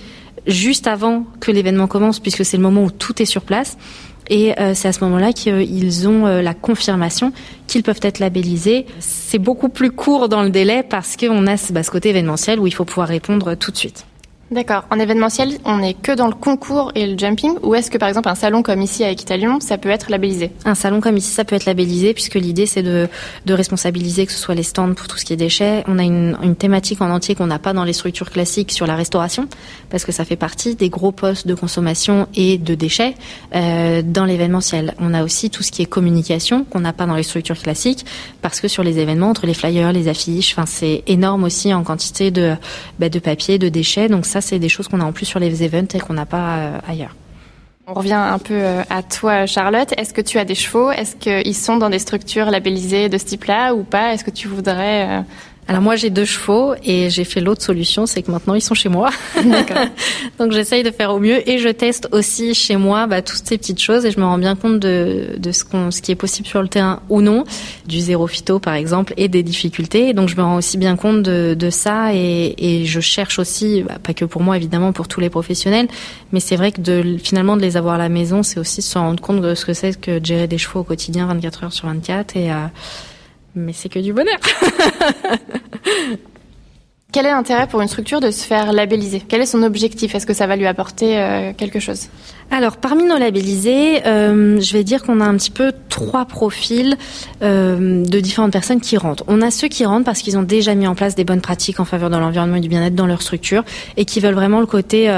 juste 0.46 0.86
avant 0.86 1.24
que 1.40 1.50
l'événement 1.50 1.86
commence, 1.86 2.20
puisque 2.20 2.44
c'est 2.44 2.56
le 2.56 2.62
moment 2.62 2.84
où 2.84 2.90
tout 2.90 3.20
est 3.20 3.26
sur 3.26 3.42
place. 3.42 3.76
Et 4.28 4.58
euh, 4.58 4.74
c'est 4.74 4.88
à 4.88 4.92
ce 4.92 5.04
moment-là 5.04 5.32
qu'ils 5.32 6.08
ont 6.08 6.26
euh, 6.26 6.42
la 6.42 6.54
confirmation 6.54 7.32
qu'ils 7.66 7.82
peuvent 7.82 8.00
être 8.02 8.18
labellisés. 8.18 8.86
C'est 8.98 9.38
beaucoup 9.38 9.68
plus 9.68 9.90
court 9.90 10.28
dans 10.28 10.42
le 10.42 10.50
délai 10.50 10.82
parce 10.82 11.16
qu'on 11.16 11.46
a 11.46 11.56
bah, 11.70 11.82
ce 11.82 11.90
côté 11.90 12.08
événementiel 12.10 12.58
où 12.58 12.66
il 12.66 12.74
faut 12.74 12.84
pouvoir 12.84 13.08
répondre 13.08 13.54
tout 13.54 13.70
de 13.70 13.76
suite. 13.76 14.04
D'accord. 14.52 14.84
En 14.92 15.00
événementiel, 15.00 15.58
on 15.64 15.78
n'est 15.78 15.94
que 15.94 16.12
dans 16.12 16.28
le 16.28 16.34
concours 16.34 16.92
et 16.94 17.04
le 17.04 17.18
jumping 17.18 17.54
ou 17.64 17.74
est-ce 17.74 17.90
que 17.90 17.98
par 17.98 18.08
exemple 18.08 18.28
un 18.28 18.36
salon 18.36 18.62
comme 18.62 18.80
ici 18.80 19.02
à 19.02 19.10
Equitalion, 19.10 19.58
ça 19.58 19.76
peut 19.76 19.88
être 19.88 20.08
labellisé? 20.08 20.52
Un 20.64 20.76
salon 20.76 21.00
comme 21.00 21.16
ici, 21.16 21.32
ça 21.32 21.44
peut 21.44 21.56
être 21.56 21.64
labellisé 21.64 22.14
puisque 22.14 22.36
l'idée 22.36 22.66
c'est 22.66 22.84
de, 22.84 23.08
responsabiliser 23.48 24.24
que 24.24 24.30
ce 24.30 24.38
soit 24.38 24.54
les 24.54 24.62
stands 24.62 24.94
pour 24.94 25.08
tout 25.08 25.16
ce 25.16 25.24
qui 25.24 25.32
est 25.32 25.36
déchets. 25.36 25.82
On 25.88 25.98
a 25.98 26.04
une, 26.04 26.36
thématique 26.56 27.02
en 27.02 27.10
entier 27.10 27.34
qu'on 27.34 27.48
n'a 27.48 27.58
pas 27.58 27.72
dans 27.72 27.82
les 27.82 27.92
structures 27.92 28.30
classiques 28.30 28.70
sur 28.70 28.86
la 28.86 28.94
restauration 28.94 29.48
parce 29.90 30.04
que 30.04 30.12
ça 30.12 30.24
fait 30.24 30.36
partie 30.36 30.76
des 30.76 30.90
gros 30.90 31.10
postes 31.10 31.48
de 31.48 31.54
consommation 31.54 32.28
et 32.36 32.56
de 32.56 32.76
déchets 32.76 33.14
euh, 33.54 34.02
dans 34.02 34.24
l'événementiel. 34.24 34.94
On 35.00 35.12
a 35.12 35.24
aussi 35.24 35.50
tout 35.50 35.64
ce 35.64 35.72
qui 35.72 35.82
est 35.82 35.86
communication 35.86 36.64
qu'on 36.64 36.80
n'a 36.80 36.92
pas 36.92 37.06
dans 37.06 37.16
les 37.16 37.24
structures 37.24 37.58
classiques 37.58 38.06
parce 38.42 38.60
que 38.60 38.68
sur 38.68 38.84
les 38.84 39.00
événements, 39.00 39.30
entre 39.30 39.46
les 39.46 39.54
flyers, 39.54 39.92
les 39.92 40.06
affiches, 40.06 40.54
c'est 40.66 41.02
énorme 41.08 41.42
aussi 41.42 41.74
en 41.74 41.82
quantité 41.82 42.30
de, 42.30 42.54
bah, 43.00 43.08
de 43.08 43.18
papier, 43.18 43.58
de 43.58 43.68
déchets. 43.68 44.08
Donc 44.08 44.24
c'est 44.40 44.58
des 44.58 44.68
choses 44.68 44.88
qu'on 44.88 45.00
a 45.00 45.04
en 45.04 45.12
plus 45.12 45.26
sur 45.26 45.40
les 45.40 45.62
events 45.62 45.94
et 45.94 46.00
qu'on 46.00 46.14
n'a 46.14 46.26
pas 46.26 46.58
euh, 46.58 46.78
ailleurs. 46.88 47.14
On 47.88 47.94
revient 47.94 48.14
un 48.14 48.38
peu 48.40 48.54
euh, 48.54 48.82
à 48.90 49.04
toi, 49.04 49.46
Charlotte. 49.46 49.94
Est-ce 49.96 50.12
que 50.12 50.20
tu 50.20 50.38
as 50.38 50.44
des 50.44 50.56
chevaux? 50.56 50.90
Est-ce 50.90 51.14
qu'ils 51.14 51.54
sont 51.54 51.76
dans 51.76 51.88
des 51.88 52.00
structures 52.00 52.50
labellisées 52.50 53.08
de 53.08 53.16
ce 53.16 53.24
type-là 53.24 53.74
ou 53.74 53.84
pas? 53.84 54.12
Est-ce 54.12 54.24
que 54.24 54.32
tu 54.32 54.48
voudrais 54.48 55.08
euh, 55.08 55.22
alors 55.68 55.82
moi 55.82 55.96
j'ai 55.96 56.10
deux 56.10 56.24
chevaux 56.24 56.74
et 56.84 57.10
j'ai 57.10 57.24
fait 57.24 57.40
l'autre 57.40 57.62
solution, 57.62 58.06
c'est 58.06 58.22
que 58.22 58.30
maintenant 58.30 58.54
ils 58.54 58.60
sont 58.60 58.74
chez 58.74 58.88
moi. 58.88 59.10
Donc 60.38 60.52
j'essaye 60.52 60.84
de 60.84 60.92
faire 60.92 61.12
au 61.12 61.18
mieux 61.18 61.48
et 61.48 61.58
je 61.58 61.68
teste 61.68 62.08
aussi 62.12 62.54
chez 62.54 62.76
moi 62.76 63.08
bah, 63.08 63.20
toutes 63.20 63.42
ces 63.44 63.58
petites 63.58 63.80
choses 63.80 64.04
et 64.06 64.12
je 64.12 64.20
me 64.20 64.24
rends 64.24 64.38
bien 64.38 64.54
compte 64.54 64.78
de, 64.78 65.36
de 65.36 65.52
ce, 65.52 65.64
qu'on, 65.64 65.90
ce 65.90 66.02
qui 66.02 66.12
est 66.12 66.16
possible 66.16 66.46
sur 66.46 66.62
le 66.62 66.68
terrain 66.68 67.00
ou 67.08 67.20
non, 67.20 67.42
du 67.86 67.98
zéro 67.98 68.28
phyto 68.28 68.60
par 68.60 68.74
exemple 68.74 69.12
et 69.16 69.26
des 69.26 69.42
difficultés. 69.42 70.12
Donc 70.12 70.28
je 70.28 70.36
me 70.36 70.42
rends 70.42 70.56
aussi 70.56 70.78
bien 70.78 70.94
compte 70.94 71.22
de, 71.24 71.56
de 71.58 71.70
ça 71.70 72.14
et, 72.14 72.54
et, 72.58 72.84
je 72.84 73.00
cherche 73.00 73.40
aussi, 73.40 73.82
bah, 73.82 73.96
pas 74.00 74.14
que 74.14 74.24
pour 74.24 74.42
moi 74.42 74.56
évidemment, 74.56 74.92
pour 74.92 75.08
tous 75.08 75.18
les 75.18 75.30
professionnels, 75.30 75.88
mais 76.30 76.38
c'est 76.38 76.56
vrai 76.56 76.70
que 76.70 76.80
de, 76.80 77.16
finalement 77.20 77.56
de 77.56 77.62
les 77.62 77.76
avoir 77.76 77.96
à 77.96 77.98
la 77.98 78.08
maison, 78.08 78.44
c'est 78.44 78.60
aussi 78.60 78.82
se 78.82 78.96
rendre 78.96 79.20
compte 79.20 79.40
de 79.40 79.56
ce 79.56 79.66
que 79.66 79.72
c'est 79.72 80.00
que 80.00 80.20
de 80.20 80.24
gérer 80.24 80.46
des 80.46 80.58
chevaux 80.58 80.80
au 80.80 80.84
quotidien 80.84 81.26
24 81.26 81.64
heures 81.64 81.72
sur 81.72 81.88
24 81.88 82.36
et 82.36 82.52
euh, 82.52 82.54
mais 83.56 83.72
c'est 83.72 83.88
que 83.88 83.98
du 83.98 84.12
bonheur. 84.12 84.38
Quel 87.12 87.24
est 87.24 87.30
l'intérêt 87.30 87.66
pour 87.66 87.80
une 87.80 87.88
structure 87.88 88.20
de 88.20 88.30
se 88.30 88.44
faire 88.44 88.72
labelliser? 88.72 89.22
Quel 89.26 89.40
est 89.40 89.46
son 89.46 89.62
objectif? 89.62 90.14
Est-ce 90.14 90.26
que 90.26 90.34
ça 90.34 90.46
va 90.46 90.54
lui 90.54 90.66
apporter 90.66 91.18
euh, 91.18 91.52
quelque 91.56 91.80
chose? 91.80 92.08
Alors, 92.50 92.76
parmi 92.76 93.04
nos 93.04 93.18
labellisés, 93.18 94.06
euh, 94.06 94.60
je 94.60 94.72
vais 94.72 94.84
dire 94.84 95.02
qu'on 95.02 95.20
a 95.20 95.24
un 95.24 95.36
petit 95.36 95.50
peu 95.50 95.72
trois 95.88 96.24
profils 96.26 96.96
euh, 97.42 98.04
de 98.04 98.20
différentes 98.20 98.52
personnes 98.52 98.80
qui 98.80 98.96
rentrent. 98.96 99.24
On 99.26 99.42
a 99.42 99.50
ceux 99.50 99.66
qui 99.66 99.84
rentrent 99.84 100.04
parce 100.04 100.22
qu'ils 100.22 100.38
ont 100.38 100.42
déjà 100.42 100.74
mis 100.74 100.86
en 100.86 100.94
place 100.94 101.16
des 101.16 101.24
bonnes 101.24 101.40
pratiques 101.40 101.80
en 101.80 101.84
faveur 101.84 102.08
de 102.08 102.16
l'environnement 102.16 102.56
et 102.56 102.60
du 102.60 102.68
bien-être 102.68 102.94
dans 102.94 103.06
leur 103.06 103.20
structure 103.20 103.64
et 103.96 104.04
qui 104.04 104.20
veulent 104.20 104.34
vraiment 104.34 104.60
le 104.60 104.66
côté, 104.66 105.12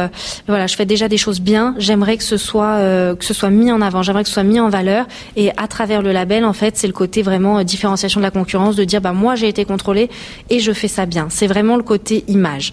voilà, 0.47 0.66
je 0.66 0.75
fais 0.75 0.87
déjà 0.87 1.08
des 1.08 1.18
choses 1.18 1.40
bien, 1.40 1.75
j'aimerais 1.78 2.16
que 2.16 2.25
ce 2.25 2.37
soit 2.37 2.78
que 3.14 3.25
ce 3.25 3.35
soit 3.35 3.50
mis 3.50 3.70
en 3.70 3.82
avant, 3.82 4.02
j'aimerais 4.02 4.23
que 4.23 4.28
ce 4.28 4.35
soit 4.35 4.42
mis 4.42 4.58
en 4.58 4.68
valeur 4.68 5.06
et 5.37 5.50
à 5.56 5.68
travers 5.68 6.02
le 6.02 6.12
label, 6.12 6.44
en 6.44 6.52
fait, 6.52 6.76
c'est 6.76 6.87
le 6.87 6.92
côté 6.92 7.23
vraiment 7.23 7.62
différenciation 7.62 8.20
de 8.20 8.25
la 8.25 8.30
concurrence, 8.30 8.75
de 8.76 8.85
dire, 8.85 9.00
bah 9.00 9.12
moi 9.12 9.35
j'ai 9.35 9.49
été 9.49 9.64
contrôlé 9.64 10.08
et 10.50 10.61
je 10.61 10.73
fais 10.73 10.88
ça 10.88 11.06
bien. 11.06 11.28
C'est 11.30 11.47
vraiment 11.47 11.76
le 11.76 11.82
côté 11.82 12.25
image. 12.28 12.73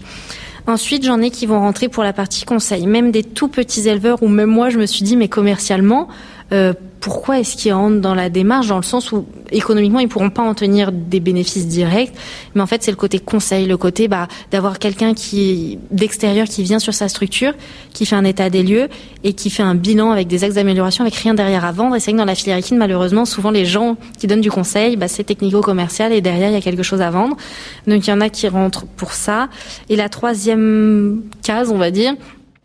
Ensuite, 0.68 1.04
j'en 1.04 1.22
ai 1.22 1.30
qui 1.30 1.46
vont 1.46 1.60
rentrer 1.60 1.88
pour 1.88 2.02
la 2.02 2.12
partie 2.12 2.44
conseil, 2.44 2.88
même 2.88 3.12
des 3.12 3.22
tout 3.22 3.46
petits 3.46 3.88
éleveurs 3.88 4.22
où 4.24 4.28
même 4.28 4.50
moi 4.50 4.68
je 4.68 4.78
me 4.78 4.86
suis 4.86 5.04
dit 5.04 5.16
mais 5.16 5.28
commercialement, 5.28 6.08
euh, 6.52 6.72
pourquoi 7.00 7.38
est-ce 7.38 7.56
qu'ils 7.56 7.72
rentrent 7.72 8.00
dans 8.00 8.14
la 8.14 8.30
démarche 8.30 8.68
dans 8.68 8.76
le 8.76 8.82
sens 8.82 9.12
où 9.12 9.26
économiquement 9.52 10.00
ils 10.00 10.08
pourront 10.08 10.30
pas 10.30 10.42
en 10.42 10.54
tenir 10.54 10.90
des 10.90 11.20
bénéfices 11.20 11.68
directs, 11.68 12.12
mais 12.54 12.62
en 12.62 12.66
fait 12.66 12.82
c'est 12.82 12.90
le 12.90 12.96
côté 12.96 13.18
conseil, 13.20 13.66
le 13.66 13.76
côté 13.76 14.08
bah, 14.08 14.26
d'avoir 14.50 14.78
quelqu'un 14.78 15.14
qui 15.14 15.78
d'extérieur 15.90 16.48
qui 16.48 16.62
vient 16.62 16.78
sur 16.78 16.94
sa 16.94 17.08
structure, 17.08 17.52
qui 17.92 18.06
fait 18.06 18.16
un 18.16 18.24
état 18.24 18.50
des 18.50 18.62
lieux 18.62 18.88
et 19.22 19.34
qui 19.34 19.50
fait 19.50 19.62
un 19.62 19.74
bilan 19.74 20.10
avec 20.10 20.26
des 20.26 20.42
axes 20.42 20.54
d'amélioration 20.54 21.04
avec 21.04 21.14
rien 21.14 21.34
derrière 21.34 21.64
à 21.64 21.72
vendre. 21.72 21.94
Et 21.94 22.00
c'est 22.00 22.12
que 22.12 22.16
dans 22.16 22.24
la 22.24 22.34
filière 22.34 22.56
équine 22.56 22.78
malheureusement 22.78 23.24
souvent 23.24 23.50
les 23.50 23.64
gens 23.64 23.96
qui 24.18 24.26
donnent 24.26 24.40
du 24.40 24.50
conseil, 24.50 24.96
bah, 24.96 25.08
c'est 25.08 25.24
technico-commercial 25.24 26.12
et 26.12 26.20
derrière 26.20 26.50
il 26.50 26.54
y 26.54 26.58
a 26.58 26.60
quelque 26.60 26.82
chose 26.82 27.02
à 27.02 27.10
vendre. 27.10 27.36
Donc 27.86 28.06
il 28.06 28.10
y 28.10 28.12
en 28.12 28.20
a 28.20 28.28
qui 28.30 28.48
rentrent 28.48 28.86
pour 28.86 29.12
ça. 29.12 29.48
Et 29.88 29.96
la 29.96 30.08
troisième 30.08 31.22
case, 31.42 31.70
on 31.70 31.78
va 31.78 31.90
dire, 31.90 32.14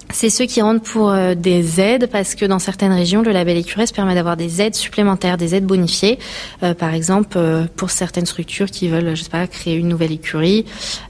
c'est 0.10 0.30
ceux 0.30 0.46
qui 0.46 0.62
rentrent 0.62 0.84
pour 0.84 1.10
euh, 1.10 1.36
des 1.36 1.80
aides 1.80 2.08
parce 2.12 2.36
que 2.36 2.46
dans 2.46 2.60
certaines 2.60 2.92
régions, 2.92 3.22
le 3.22 3.32
label 3.32 3.58
écuresse 3.58 3.92
permet 3.92 4.16
d'avoir 4.16 4.38
des 4.38 4.62
aides 4.62 4.76
supplémentaires, 4.76 5.38
des 5.38 5.56
aides 5.56 5.66
bonifiées. 5.66 6.20
Euh, 6.64 6.74
par 6.74 6.94
exemple, 6.94 7.38
euh, 7.38 7.66
pour 7.76 7.92
certaines 7.92 8.26
structures 8.26 8.70
qui 8.70 8.88
veulent, 8.88 9.16
je 9.16 9.24
sais 9.24 9.30
pas, 9.30 9.48
créer 9.48 9.76
une 9.76 9.88
nouvelle 9.88 10.12
écurie, 10.12 10.66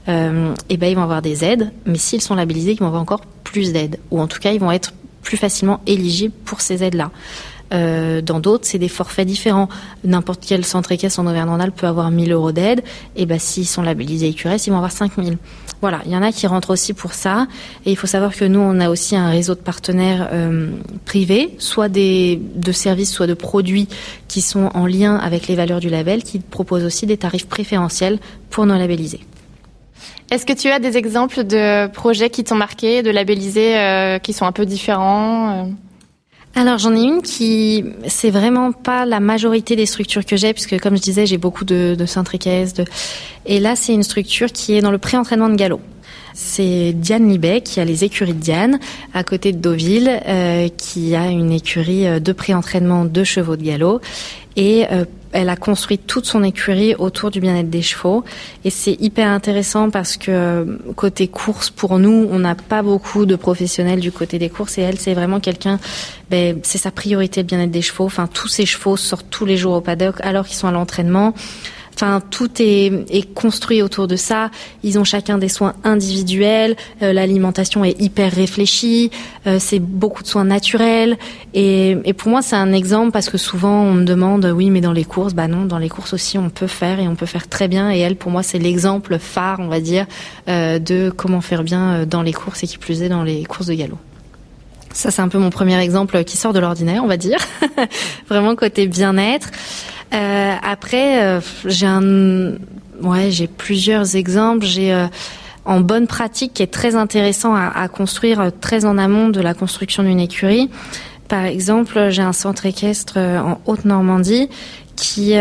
euh, 0.08 0.52
et 0.68 0.74
eh 0.74 0.76
ben 0.76 0.88
ils 0.88 0.96
vont 0.96 1.02
avoir 1.02 1.22
des 1.22 1.44
aides. 1.44 1.72
Mais 1.86 1.98
s'ils 1.98 2.22
sont 2.22 2.34
labellisés, 2.34 2.72
ils 2.72 2.78
vont 2.78 2.86
avoir 2.86 3.02
encore 3.02 3.22
plus 3.44 3.72
d'aides, 3.72 3.98
ou 4.10 4.20
en 4.20 4.26
tout 4.26 4.40
cas, 4.40 4.52
ils 4.52 4.60
vont 4.60 4.72
être 4.72 4.92
plus 5.22 5.36
facilement 5.36 5.80
éligibles 5.86 6.34
pour 6.44 6.60
ces 6.60 6.82
aides-là. 6.82 7.10
Euh, 7.72 8.20
dans 8.20 8.40
d'autres, 8.40 8.66
c'est 8.66 8.78
des 8.78 8.88
forfaits 8.88 9.26
différents. 9.26 9.68
N'importe 10.04 10.44
quel 10.46 10.64
centre 10.64 10.92
équestre 10.92 11.20
en 11.20 11.26
Auvergne-Rhône-Alpes 11.26 11.76
peut 11.76 11.86
avoir 11.86 12.10
1000 12.10 12.32
euros 12.32 12.52
d'aide. 12.52 12.82
Et 13.16 13.26
ben, 13.26 13.38
s'ils 13.38 13.66
sont 13.66 13.82
labellisés 13.82 14.28
écuresse, 14.28 14.66
ils 14.66 14.70
vont 14.70 14.76
avoir 14.76 14.92
5000. 14.92 15.38
Voilà, 15.80 16.00
il 16.06 16.12
y 16.12 16.16
en 16.16 16.22
a 16.22 16.30
qui 16.30 16.46
rentrent 16.46 16.70
aussi 16.70 16.92
pour 16.92 17.12
ça. 17.12 17.46
Et 17.86 17.90
il 17.90 17.96
faut 17.96 18.06
savoir 18.06 18.34
que 18.34 18.44
nous, 18.44 18.60
on 18.60 18.78
a 18.78 18.88
aussi 18.88 19.16
un 19.16 19.30
réseau 19.30 19.54
de 19.54 19.60
partenaires 19.60 20.28
euh, 20.32 20.70
privés, 21.04 21.54
soit 21.58 21.88
des, 21.88 22.40
de 22.54 22.72
services, 22.72 23.12
soit 23.12 23.26
de 23.26 23.34
produits 23.34 23.88
qui 24.28 24.42
sont 24.42 24.70
en 24.74 24.86
lien 24.86 25.16
avec 25.16 25.48
les 25.48 25.56
valeurs 25.56 25.80
du 25.80 25.88
label, 25.88 26.22
qui 26.22 26.38
proposent 26.38 26.84
aussi 26.84 27.06
des 27.06 27.16
tarifs 27.16 27.46
préférentiels 27.46 28.18
pour 28.50 28.66
nos 28.66 28.78
labellisés. 28.78 29.20
Est-ce 30.30 30.46
que 30.46 30.52
tu 30.52 30.68
as 30.68 30.78
des 30.78 30.96
exemples 30.96 31.44
de 31.44 31.88
projets 31.88 32.30
qui 32.30 32.44
t'ont 32.44 32.54
marqué, 32.54 33.02
de 33.02 33.10
labellisés 33.10 33.76
euh, 33.76 34.18
qui 34.18 34.32
sont 34.32 34.46
un 34.46 34.52
peu 34.52 34.64
différents 34.64 35.68
alors 36.54 36.78
j'en 36.78 36.94
ai 36.94 37.00
une 37.00 37.22
qui 37.22 37.84
c'est 38.08 38.30
vraiment 38.30 38.72
pas 38.72 39.06
la 39.06 39.20
majorité 39.20 39.74
des 39.74 39.86
structures 39.86 40.24
que 40.24 40.36
j'ai 40.36 40.52
puisque 40.52 40.78
comme 40.80 40.96
je 40.96 41.02
disais 41.02 41.24
j'ai 41.24 41.38
beaucoup 41.38 41.64
de, 41.64 41.94
de 41.98 42.06
centres 42.06 42.36
de... 42.36 42.84
et 43.46 43.58
là 43.58 43.74
c'est 43.74 43.94
une 43.94 44.02
structure 44.02 44.52
qui 44.52 44.74
est 44.74 44.82
dans 44.82 44.90
le 44.90 44.98
pré-entraînement 44.98 45.48
de 45.48 45.56
galop. 45.56 45.80
C'est 46.34 46.92
Diane 46.94 47.28
Libet 47.28 47.60
qui 47.60 47.80
a 47.80 47.84
les 47.84 48.04
écuries 48.04 48.32
de 48.32 48.40
Diane 48.40 48.80
à 49.12 49.22
côté 49.22 49.52
de 49.52 49.58
Deauville, 49.58 50.20
euh, 50.26 50.68
qui 50.76 51.14
a 51.14 51.28
une 51.28 51.52
écurie 51.52 52.06
euh, 52.06 52.20
de 52.20 52.32
pré-entraînement 52.32 53.04
de 53.04 53.24
chevaux 53.24 53.56
de 53.56 53.62
galop 53.62 54.00
et 54.56 54.86
euh, 54.90 55.04
elle 55.32 55.48
a 55.48 55.56
construit 55.56 55.98
toute 55.98 56.26
son 56.26 56.44
écurie 56.44 56.94
autour 56.94 57.30
du 57.30 57.40
bien-être 57.40 57.70
des 57.70 57.82
chevaux. 57.82 58.24
Et 58.64 58.70
c'est 58.70 59.00
hyper 59.00 59.28
intéressant 59.28 59.90
parce 59.90 60.16
que 60.16 60.78
côté 60.94 61.28
course 61.28 61.70
pour 61.70 61.98
nous 61.98 62.28
on 62.30 62.38
n'a 62.38 62.54
pas 62.54 62.82
beaucoup 62.82 63.26
de 63.26 63.36
professionnels 63.36 64.00
du 64.00 64.12
côté 64.12 64.38
des 64.38 64.48
courses. 64.48 64.78
Et 64.78 64.82
elle 64.82 64.98
c'est 64.98 65.14
vraiment 65.14 65.40
quelqu'un 65.40 65.78
ben, 66.30 66.58
c'est 66.62 66.78
sa 66.78 66.90
priorité 66.90 67.42
le 67.42 67.46
bien-être 67.46 67.70
des 67.70 67.82
chevaux. 67.82 68.04
Enfin 68.04 68.26
tous 68.26 68.48
ces 68.48 68.66
chevaux 68.66 68.96
sortent 68.96 69.30
tous 69.30 69.44
les 69.44 69.56
jours 69.56 69.74
au 69.74 69.80
paddock 69.80 70.16
alors 70.20 70.46
qu'ils 70.46 70.56
sont 70.56 70.68
à 70.68 70.72
l'entraînement 70.72 71.34
Enfin, 71.94 72.20
tout 72.30 72.50
est, 72.60 72.90
est, 73.10 73.34
construit 73.34 73.82
autour 73.82 74.08
de 74.08 74.16
ça. 74.16 74.50
Ils 74.82 74.98
ont 74.98 75.04
chacun 75.04 75.38
des 75.38 75.48
soins 75.48 75.74
individuels. 75.84 76.74
Euh, 77.02 77.12
l'alimentation 77.12 77.84
est 77.84 78.00
hyper 78.00 78.32
réfléchie. 78.32 79.10
Euh, 79.46 79.58
c'est 79.60 79.78
beaucoup 79.78 80.22
de 80.22 80.28
soins 80.28 80.44
naturels. 80.44 81.18
Et, 81.54 81.96
et 82.04 82.12
pour 82.12 82.30
moi, 82.30 82.42
c'est 82.42 82.56
un 82.56 82.72
exemple 82.72 83.12
parce 83.12 83.28
que 83.28 83.38
souvent 83.38 83.82
on 83.82 83.92
me 83.92 84.04
demande, 84.04 84.46
oui, 84.46 84.70
mais 84.70 84.80
dans 84.80 84.92
les 84.92 85.04
courses, 85.04 85.34
bah 85.34 85.48
non, 85.48 85.64
dans 85.64 85.78
les 85.78 85.88
courses 85.88 86.14
aussi, 86.14 86.38
on 86.38 86.50
peut 86.50 86.66
faire 86.66 86.98
et 86.98 87.08
on 87.08 87.14
peut 87.14 87.26
faire 87.26 87.48
très 87.48 87.68
bien. 87.68 87.92
Et 87.92 87.98
elle, 87.98 88.16
pour 88.16 88.30
moi, 88.30 88.42
c'est 88.42 88.58
l'exemple 88.58 89.18
phare, 89.18 89.60
on 89.60 89.68
va 89.68 89.80
dire, 89.80 90.06
euh, 90.48 90.78
de 90.78 91.12
comment 91.14 91.40
faire 91.40 91.62
bien 91.62 92.06
dans 92.06 92.22
les 92.22 92.32
courses 92.32 92.64
et 92.64 92.66
qui 92.66 92.78
plus 92.78 93.02
est 93.02 93.08
dans 93.08 93.22
les 93.22 93.44
courses 93.44 93.66
de 93.66 93.74
galop. 93.74 93.98
Ça, 94.92 95.10
c'est 95.10 95.22
un 95.22 95.28
peu 95.28 95.38
mon 95.38 95.50
premier 95.50 95.78
exemple 95.80 96.22
qui 96.24 96.36
sort 96.36 96.52
de 96.52 96.58
l'ordinaire, 96.58 97.02
on 97.02 97.08
va 97.08 97.16
dire. 97.16 97.38
Vraiment 98.28 98.54
côté 98.54 98.86
bien-être. 98.86 99.48
Euh, 100.12 100.54
après, 100.62 101.22
euh, 101.22 101.40
j'ai 101.64 101.86
un, 101.86 102.52
ouais, 103.02 103.30
j'ai 103.30 103.46
plusieurs 103.46 104.16
exemples. 104.16 104.64
J'ai 104.64 104.92
euh, 104.92 105.06
en 105.64 105.80
bonne 105.80 106.06
pratique 106.06 106.54
qui 106.54 106.62
est 106.62 106.72
très 106.72 106.94
intéressant 106.94 107.54
à, 107.54 107.68
à, 107.68 107.88
construire 107.88 108.50
très 108.60 108.84
en 108.84 108.98
amont 108.98 109.28
de 109.28 109.40
la 109.40 109.54
construction 109.54 110.02
d'une 110.02 110.20
écurie. 110.20 110.70
Par 111.28 111.44
exemple, 111.44 112.08
j'ai 112.10 112.22
un 112.22 112.32
centre 112.32 112.66
équestre 112.66 113.16
en 113.18 113.58
Haute-Normandie 113.64 114.48
qui 114.96 115.34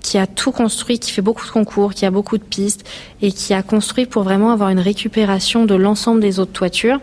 qui 0.00 0.16
a 0.16 0.26
tout 0.26 0.52
construit, 0.52 0.98
qui 0.98 1.10
fait 1.10 1.22
beaucoup 1.22 1.44
de 1.44 1.50
concours, 1.50 1.92
qui 1.92 2.06
a 2.06 2.10
beaucoup 2.10 2.38
de 2.38 2.42
pistes 2.42 2.88
et 3.20 3.32
qui 3.32 3.52
a 3.52 3.62
construit 3.62 4.06
pour 4.06 4.22
vraiment 4.22 4.52
avoir 4.52 4.70
une 4.70 4.78
récupération 4.78 5.64
de 5.64 5.74
l'ensemble 5.74 6.20
des 6.20 6.38
autres 6.38 6.52
toitures 6.52 7.00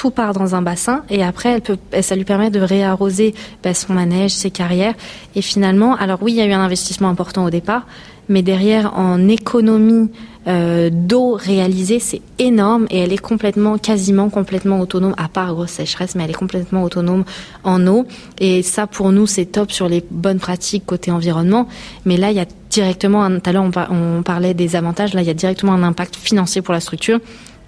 tout 0.00 0.10
part 0.10 0.32
dans 0.32 0.54
un 0.54 0.62
bassin 0.62 1.02
et 1.10 1.22
après 1.22 1.50
elle 1.50 1.60
peut, 1.60 1.76
ça 2.00 2.16
lui 2.16 2.24
permet 2.24 2.48
de 2.48 2.58
réarroser 2.58 3.34
bah, 3.62 3.74
son 3.74 3.92
manège, 3.92 4.30
ses 4.30 4.50
carrières 4.50 4.94
et 5.34 5.42
finalement, 5.42 5.94
alors 5.94 6.20
oui, 6.22 6.32
il 6.32 6.36
y 6.36 6.40
a 6.40 6.46
eu 6.46 6.52
un 6.52 6.64
investissement 6.64 7.10
important 7.10 7.44
au 7.44 7.50
départ, 7.50 7.86
mais 8.30 8.40
derrière 8.40 8.98
en 8.98 9.28
économie 9.28 10.08
euh, 10.46 10.88
d'eau 10.90 11.34
réalisée, 11.34 11.98
c'est 11.98 12.22
énorme 12.38 12.86
et 12.88 13.00
elle 13.00 13.12
est 13.12 13.18
complètement, 13.18 13.76
quasiment 13.76 14.30
complètement 14.30 14.80
autonome, 14.80 15.14
à 15.18 15.28
part 15.28 15.52
grosse 15.52 15.72
sécheresse, 15.72 16.14
mais 16.14 16.24
elle 16.24 16.30
est 16.30 16.32
complètement 16.32 16.82
autonome 16.82 17.24
en 17.62 17.86
eau. 17.86 18.06
Et 18.38 18.62
ça, 18.62 18.86
pour 18.86 19.12
nous, 19.12 19.26
c'est 19.26 19.44
top 19.44 19.70
sur 19.70 19.86
les 19.86 20.02
bonnes 20.10 20.38
pratiques 20.38 20.86
côté 20.86 21.10
environnement. 21.10 21.68
Mais 22.06 22.16
là, 22.16 22.30
il 22.30 22.38
y 22.38 22.40
a 22.40 22.46
directement, 22.70 23.28
tout 23.28 23.50
à 23.50 23.52
l'heure, 23.52 23.68
on 23.90 24.22
parlait 24.22 24.54
des 24.54 24.76
avantages, 24.76 25.12
là, 25.12 25.20
il 25.20 25.26
y 25.26 25.30
a 25.30 25.34
directement 25.34 25.74
un 25.74 25.82
impact 25.82 26.16
financier 26.16 26.62
pour 26.62 26.72
la 26.72 26.80
structure 26.80 27.20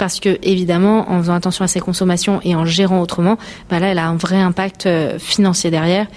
parce 0.02 0.18
que 0.18 0.36
évidemment, 0.42 1.12
en 1.12 1.20
faisant 1.20 1.34
attention 1.34 1.64
à 1.64 1.68
ses 1.68 1.78
consommations 1.78 2.40
et 2.42 2.56
en 2.56 2.64
gérant 2.64 3.00
autrement, 3.00 3.38
bah 3.70 3.78
là, 3.78 3.86
elle 3.86 4.00
a 4.00 4.08
un 4.08 4.16
vrai 4.16 4.38
impact 4.38 4.86
euh, 4.86 5.16
financier 5.20 5.70
derrière. 5.70 6.08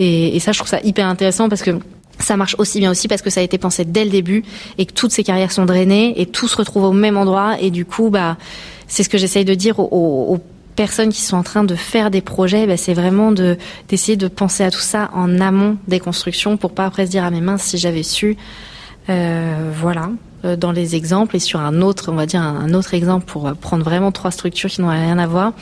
Et, 0.00 0.40
ça, 0.40 0.50
je 0.50 0.58
trouve 0.58 0.68
ça 0.68 0.80
hyper 0.82 1.06
intéressant 1.06 1.48
parce 1.48 1.62
que 1.62 1.78
ça 2.18 2.36
marche 2.36 2.56
aussi 2.58 2.80
bien 2.80 2.90
aussi 2.90 3.06
parce 3.06 3.22
que 3.22 3.30
ça 3.30 3.38
a 3.38 3.44
été 3.44 3.56
pensé 3.56 3.84
dès 3.84 4.04
le 4.04 4.10
début 4.10 4.42
et 4.76 4.86
que 4.86 4.92
toutes 4.92 5.12
ces 5.12 5.22
carrières 5.22 5.52
sont 5.52 5.66
drainées 5.66 6.20
et 6.20 6.26
tout 6.26 6.48
se 6.48 6.56
retrouve 6.56 6.82
au 6.82 6.90
même 6.90 7.16
endroit 7.16 7.60
et 7.60 7.70
du 7.70 7.84
coup, 7.84 8.10
bah, 8.10 8.38
c'est 8.88 9.04
ce 9.04 9.08
que 9.08 9.18
j'essaye 9.18 9.44
de 9.44 9.54
dire 9.54 9.78
aux, 9.78 10.40
personnes 10.74 11.10
qui 11.10 11.22
sont 11.22 11.36
en 11.36 11.44
train 11.44 11.62
de 11.62 11.76
faire 11.76 12.10
des 12.10 12.20
projets, 12.20 12.66
bah, 12.66 12.76
c'est 12.76 12.94
vraiment 12.94 13.30
de 13.30 13.56
d'essayer 13.86 14.16
de 14.16 14.26
penser 14.26 14.64
à 14.64 14.72
tout 14.72 14.80
ça 14.80 15.10
en 15.14 15.38
amont 15.38 15.76
des 15.86 16.00
constructions 16.00 16.56
pour 16.56 16.72
pas 16.72 16.86
après 16.86 17.06
se 17.06 17.12
dire 17.12 17.22
ah 17.22 17.30
mes 17.30 17.40
mains 17.40 17.56
si 17.56 17.78
j'avais 17.78 18.02
su. 18.02 18.36
Euh, 19.08 19.70
voilà. 19.76 20.10
Euh, 20.44 20.54
dans 20.54 20.70
les 20.70 20.94
exemples 20.94 21.34
et 21.34 21.40
sur 21.40 21.60
un 21.60 21.82
autre, 21.82 22.12
on 22.12 22.14
va 22.14 22.24
dire 22.24 22.40
un 22.40 22.72
autre 22.72 22.94
exemple 22.94 23.26
pour 23.26 23.52
prendre 23.54 23.84
vraiment 23.84 24.12
trois 24.12 24.30
structures 24.30 24.70
qui 24.70 24.80
n'ont 24.80 24.88
rien 24.88 25.18
à 25.18 25.26
voir. 25.26 25.52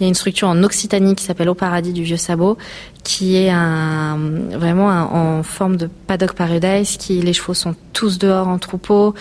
Il 0.00 0.02
y 0.02 0.06
a 0.06 0.08
une 0.08 0.14
structure 0.14 0.48
en 0.48 0.62
Occitanie 0.62 1.14
qui 1.14 1.24
s'appelle 1.24 1.48
Au 1.48 1.54
Paradis 1.54 1.92
du 1.92 2.02
Vieux 2.02 2.16
Sabot, 2.16 2.56
qui 3.04 3.36
est 3.36 3.52
vraiment 3.52 4.88
en 4.88 5.42
forme 5.42 5.76
de 5.76 5.86
paddock 5.86 6.32
paradise, 6.32 6.96
qui 6.96 7.20
les 7.20 7.32
chevaux 7.32 7.54
sont 7.54 7.76
tous 7.92 8.18
dehors 8.18 8.48
en 8.48 8.58
troupeau. 8.58 9.14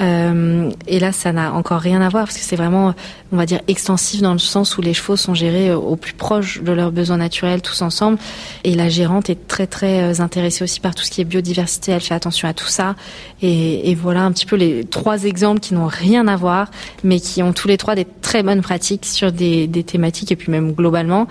Euh, 0.00 0.70
et 0.86 1.00
là, 1.00 1.12
ça 1.12 1.32
n'a 1.32 1.52
encore 1.52 1.80
rien 1.80 2.00
à 2.00 2.08
voir 2.08 2.24
parce 2.24 2.38
que 2.38 2.44
c'est 2.44 2.56
vraiment, 2.56 2.94
on 3.32 3.36
va 3.36 3.44
dire, 3.44 3.60
extensif 3.66 4.22
dans 4.22 4.32
le 4.32 4.38
sens 4.38 4.78
où 4.78 4.82
les 4.82 4.94
chevaux 4.94 5.16
sont 5.16 5.34
gérés 5.34 5.74
au 5.74 5.96
plus 5.96 6.12
proche 6.14 6.62
de 6.62 6.72
leurs 6.72 6.92
besoins 6.92 7.18
naturels 7.18 7.60
tous 7.60 7.82
ensemble. 7.82 8.18
Et 8.64 8.74
la 8.74 8.88
gérante 8.88 9.28
est 9.30 9.48
très 9.48 9.66
très 9.66 10.02
euh, 10.02 10.22
intéressée 10.22 10.62
aussi 10.64 10.80
par 10.80 10.94
tout 10.94 11.02
ce 11.02 11.10
qui 11.10 11.20
est 11.20 11.24
biodiversité. 11.24 11.92
Elle 11.92 12.00
fait 12.00 12.14
attention 12.14 12.48
à 12.48 12.54
tout 12.54 12.68
ça. 12.68 12.94
Et 13.42 13.94
voilà 13.94 14.22
un 14.22 14.32
petit 14.32 14.46
peu 14.46 14.49
les 14.56 14.84
trois 14.84 15.24
exemples 15.24 15.60
qui 15.60 15.74
n'ont 15.74 15.86
rien 15.86 16.28
à 16.28 16.36
voir, 16.36 16.70
mais 17.04 17.20
qui 17.20 17.42
ont 17.42 17.52
tous 17.52 17.68
les 17.68 17.76
trois 17.76 17.94
des 17.94 18.04
très 18.04 18.42
bonnes 18.42 18.62
pratiques 18.62 19.06
sur 19.06 19.32
des, 19.32 19.66
des 19.66 19.84
thématiques 19.84 20.32
et 20.32 20.36
puis 20.36 20.50
même 20.50 20.72
globalement. 20.72 21.26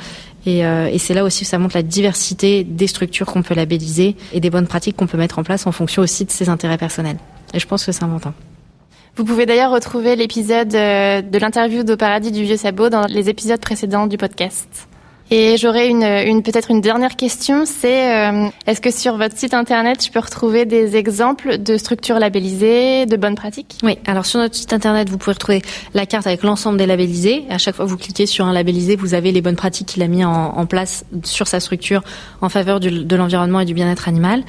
Et, 0.45 0.65
euh, 0.65 0.88
et 0.88 0.97
c'est 0.97 1.13
là 1.13 1.23
aussi 1.23 1.43
où 1.43 1.45
ça 1.45 1.58
montre 1.60 1.75
la 1.75 1.84
diversité 1.84 2.63
des 2.63 2.88
structures 2.88 3.27
qu'on 3.27 3.43
peut 3.43 3.55
labelliser 3.55 4.15
et 4.34 4.39
des 4.39 4.49
bonnes 4.49 4.67
pratiques 4.67 4.95
qu'on 4.95 5.08
peut 5.08 5.17
mettre 5.17 5.39
en 5.39 5.43
place 5.43 5.67
en 5.67 5.71
fonction 5.71 6.01
aussi 6.01 6.25
de 6.25 6.32
ses 6.32 6.49
intérêts 6.49 6.77
personnels. 6.77 7.17
Et 7.53 7.60
je 7.60 7.67
pense 7.67 7.86
que 7.86 7.91
c'est 7.91 8.03
important. 8.03 8.34
Vous 9.15 9.25
pouvez 9.25 9.45
d'ailleurs 9.45 9.71
retrouver 9.71 10.15
l'épisode 10.15 10.73
euh, 10.75 11.21
de 11.21 11.38
l'interview 11.38 11.84
d'Au 11.84 11.97
Paradis 11.97 12.32
du 12.32 12.43
Vieux 12.43 12.58
Sabot 12.58 12.89
dans 12.89 13.05
les 13.05 13.29
épisodes 13.29 13.60
précédents 13.60 14.08
du 14.08 14.17
podcast. 14.17 14.88
Et 15.32 15.58
j'aurais 15.58 15.89
une, 15.89 16.04
une 16.04 16.42
peut-être 16.42 16.72
une 16.72 16.82
dernière 16.82 17.15
question, 17.15 17.65
c'est 17.65 18.15
euh, 18.15 18.48
est-ce 18.65 18.82
que 18.82 18.89
sur 18.89 19.18
votre 19.18 19.38
site 19.38 19.54
internet, 19.54 20.04
je 20.04 20.12
peux 20.12 20.20
retrouver 20.20 20.65
des 20.65 20.96
exemples 20.96 21.60
de 21.60 21.78
structures 21.78 22.18
labellisées, 22.18 23.06
de 23.06 23.15
bonnes 23.15 23.36
pratiques? 23.36 23.78
Oui, 23.84 24.00
alors 24.08 24.26
sur 24.26 24.39
notre 24.39 24.56
site 24.56 24.74
internet, 24.74 25.08
vous 25.08 25.20
pouvez 25.20 25.34
retrouver 25.34 25.62
la 25.94 26.08
carte 26.08 26.26
avec 26.26 26.42
l'ensemble 26.42 26.80
des 26.80 26.88
labellisés. 26.88 27.44
À 27.50 27.60
chaque 27.60 27.76
fois 27.76 27.86
que 27.86 27.92
vous 27.92 27.98
cliquez 27.98 28.26
sur 28.26 28.46
un 28.46 28.54
labellisé, 28.54 28.96
vous 28.96 29.13
avez 29.13 29.32
les 29.32 29.42
bonnes 29.42 29.56
pratiques 29.56 29.88
qu'il 29.88 30.02
a 30.02 30.08
mis 30.08 30.26
en, 30.26 30.65
place 30.65 31.06
sur 31.24 31.48
sa 31.48 31.60
structure 31.60 32.04
en 32.42 32.50
faveur 32.50 32.80
de 32.80 33.15
l'environnement 33.15 33.60
et 33.60 33.65
du 33.65 33.74
bien-être 33.74 34.08
animal. 34.08 34.44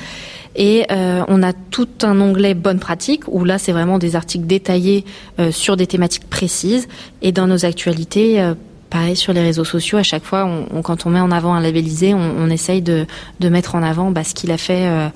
Et 0.56 0.84
euh, 0.90 1.22
on 1.28 1.42
a 1.42 1.52
tout 1.52 1.88
un 2.02 2.20
onglet 2.20 2.54
bonnes 2.54 2.80
pratiques 2.80 3.22
où 3.28 3.44
là 3.44 3.58
c'est 3.58 3.72
vraiment 3.72 3.98
des 3.98 4.16
articles 4.16 4.46
détaillés 4.46 5.04
euh, 5.38 5.52
sur 5.52 5.76
des 5.76 5.86
thématiques 5.86 6.28
précises. 6.28 6.88
Et 7.22 7.32
dans 7.32 7.46
nos 7.46 7.64
actualités, 7.64 8.40
euh, 8.40 8.54
pareil 8.90 9.16
sur 9.16 9.32
les 9.32 9.40
réseaux 9.40 9.64
sociaux, 9.64 9.98
à 9.98 10.02
chaque 10.02 10.24
fois, 10.24 10.44
on, 10.44 10.66
on, 10.76 10.82
quand 10.82 11.06
on 11.06 11.10
met 11.10 11.20
en 11.20 11.30
avant 11.30 11.54
un 11.54 11.60
labellisé, 11.60 12.12
on, 12.12 12.18
on 12.18 12.50
essaye 12.50 12.82
de, 12.82 13.06
de, 13.38 13.48
mettre 13.48 13.76
en 13.76 13.82
avant 13.82 14.10
bah, 14.10 14.24
ce 14.24 14.34
qu'il 14.34 14.50
a 14.50 14.58
fait 14.58 14.86
euh, 14.86 15.08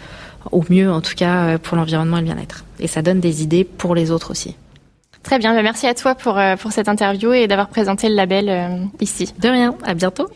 au 0.53 0.65
mieux, 0.71 0.91
en 0.91 1.01
tout 1.01 1.15
cas 1.15 1.45
euh, 1.45 1.59
pour 1.59 1.77
l'environnement 1.77 2.19
et 2.19 2.21
le 2.21 2.27
bien-être. 2.27 2.65
Et 2.79 2.87
ça 2.87 3.03
donne 3.03 3.21
des 3.21 3.43
idées 3.43 3.65
pour 3.65 3.95
les 3.95 4.11
autres 4.11 4.31
aussi. 4.31 4.57
Très 5.23 5.39
bien, 5.39 5.55
bah, 5.55 5.63
merci 5.63 5.87
à 5.87 5.95
toi 5.95 6.15
pour, 6.15 6.39
euh, 6.39 6.57
pour 6.57 6.73
cette 6.73 6.89
interview 6.89 7.33
et 7.33 7.47
d'avoir 7.47 7.69
présenté 7.69 8.09
le 8.09 8.15
label 8.15 8.89
ici. 9.01 9.35
De 9.39 9.49
rien, 9.49 9.75
à 9.85 9.95
bientôt. 9.95 10.29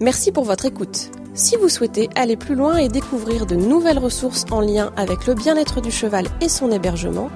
Merci 0.00 0.30
pour 0.30 0.44
votre 0.44 0.66
écoute. 0.66 1.10
Si 1.34 1.56
vous 1.56 1.68
souhaitez 1.68 2.08
aller 2.14 2.36
plus 2.36 2.54
loin 2.54 2.76
et 2.76 2.88
découvrir 2.88 3.44
de 3.44 3.56
nouvelles 3.56 3.98
ressources 3.98 4.46
en 4.50 4.60
lien 4.60 4.92
avec 4.96 5.26
le 5.26 5.34
bien-être 5.34 5.80
du 5.80 5.90
cheval 5.90 6.26
et 6.40 6.48
son 6.48 6.70
hébergement, 6.70 7.30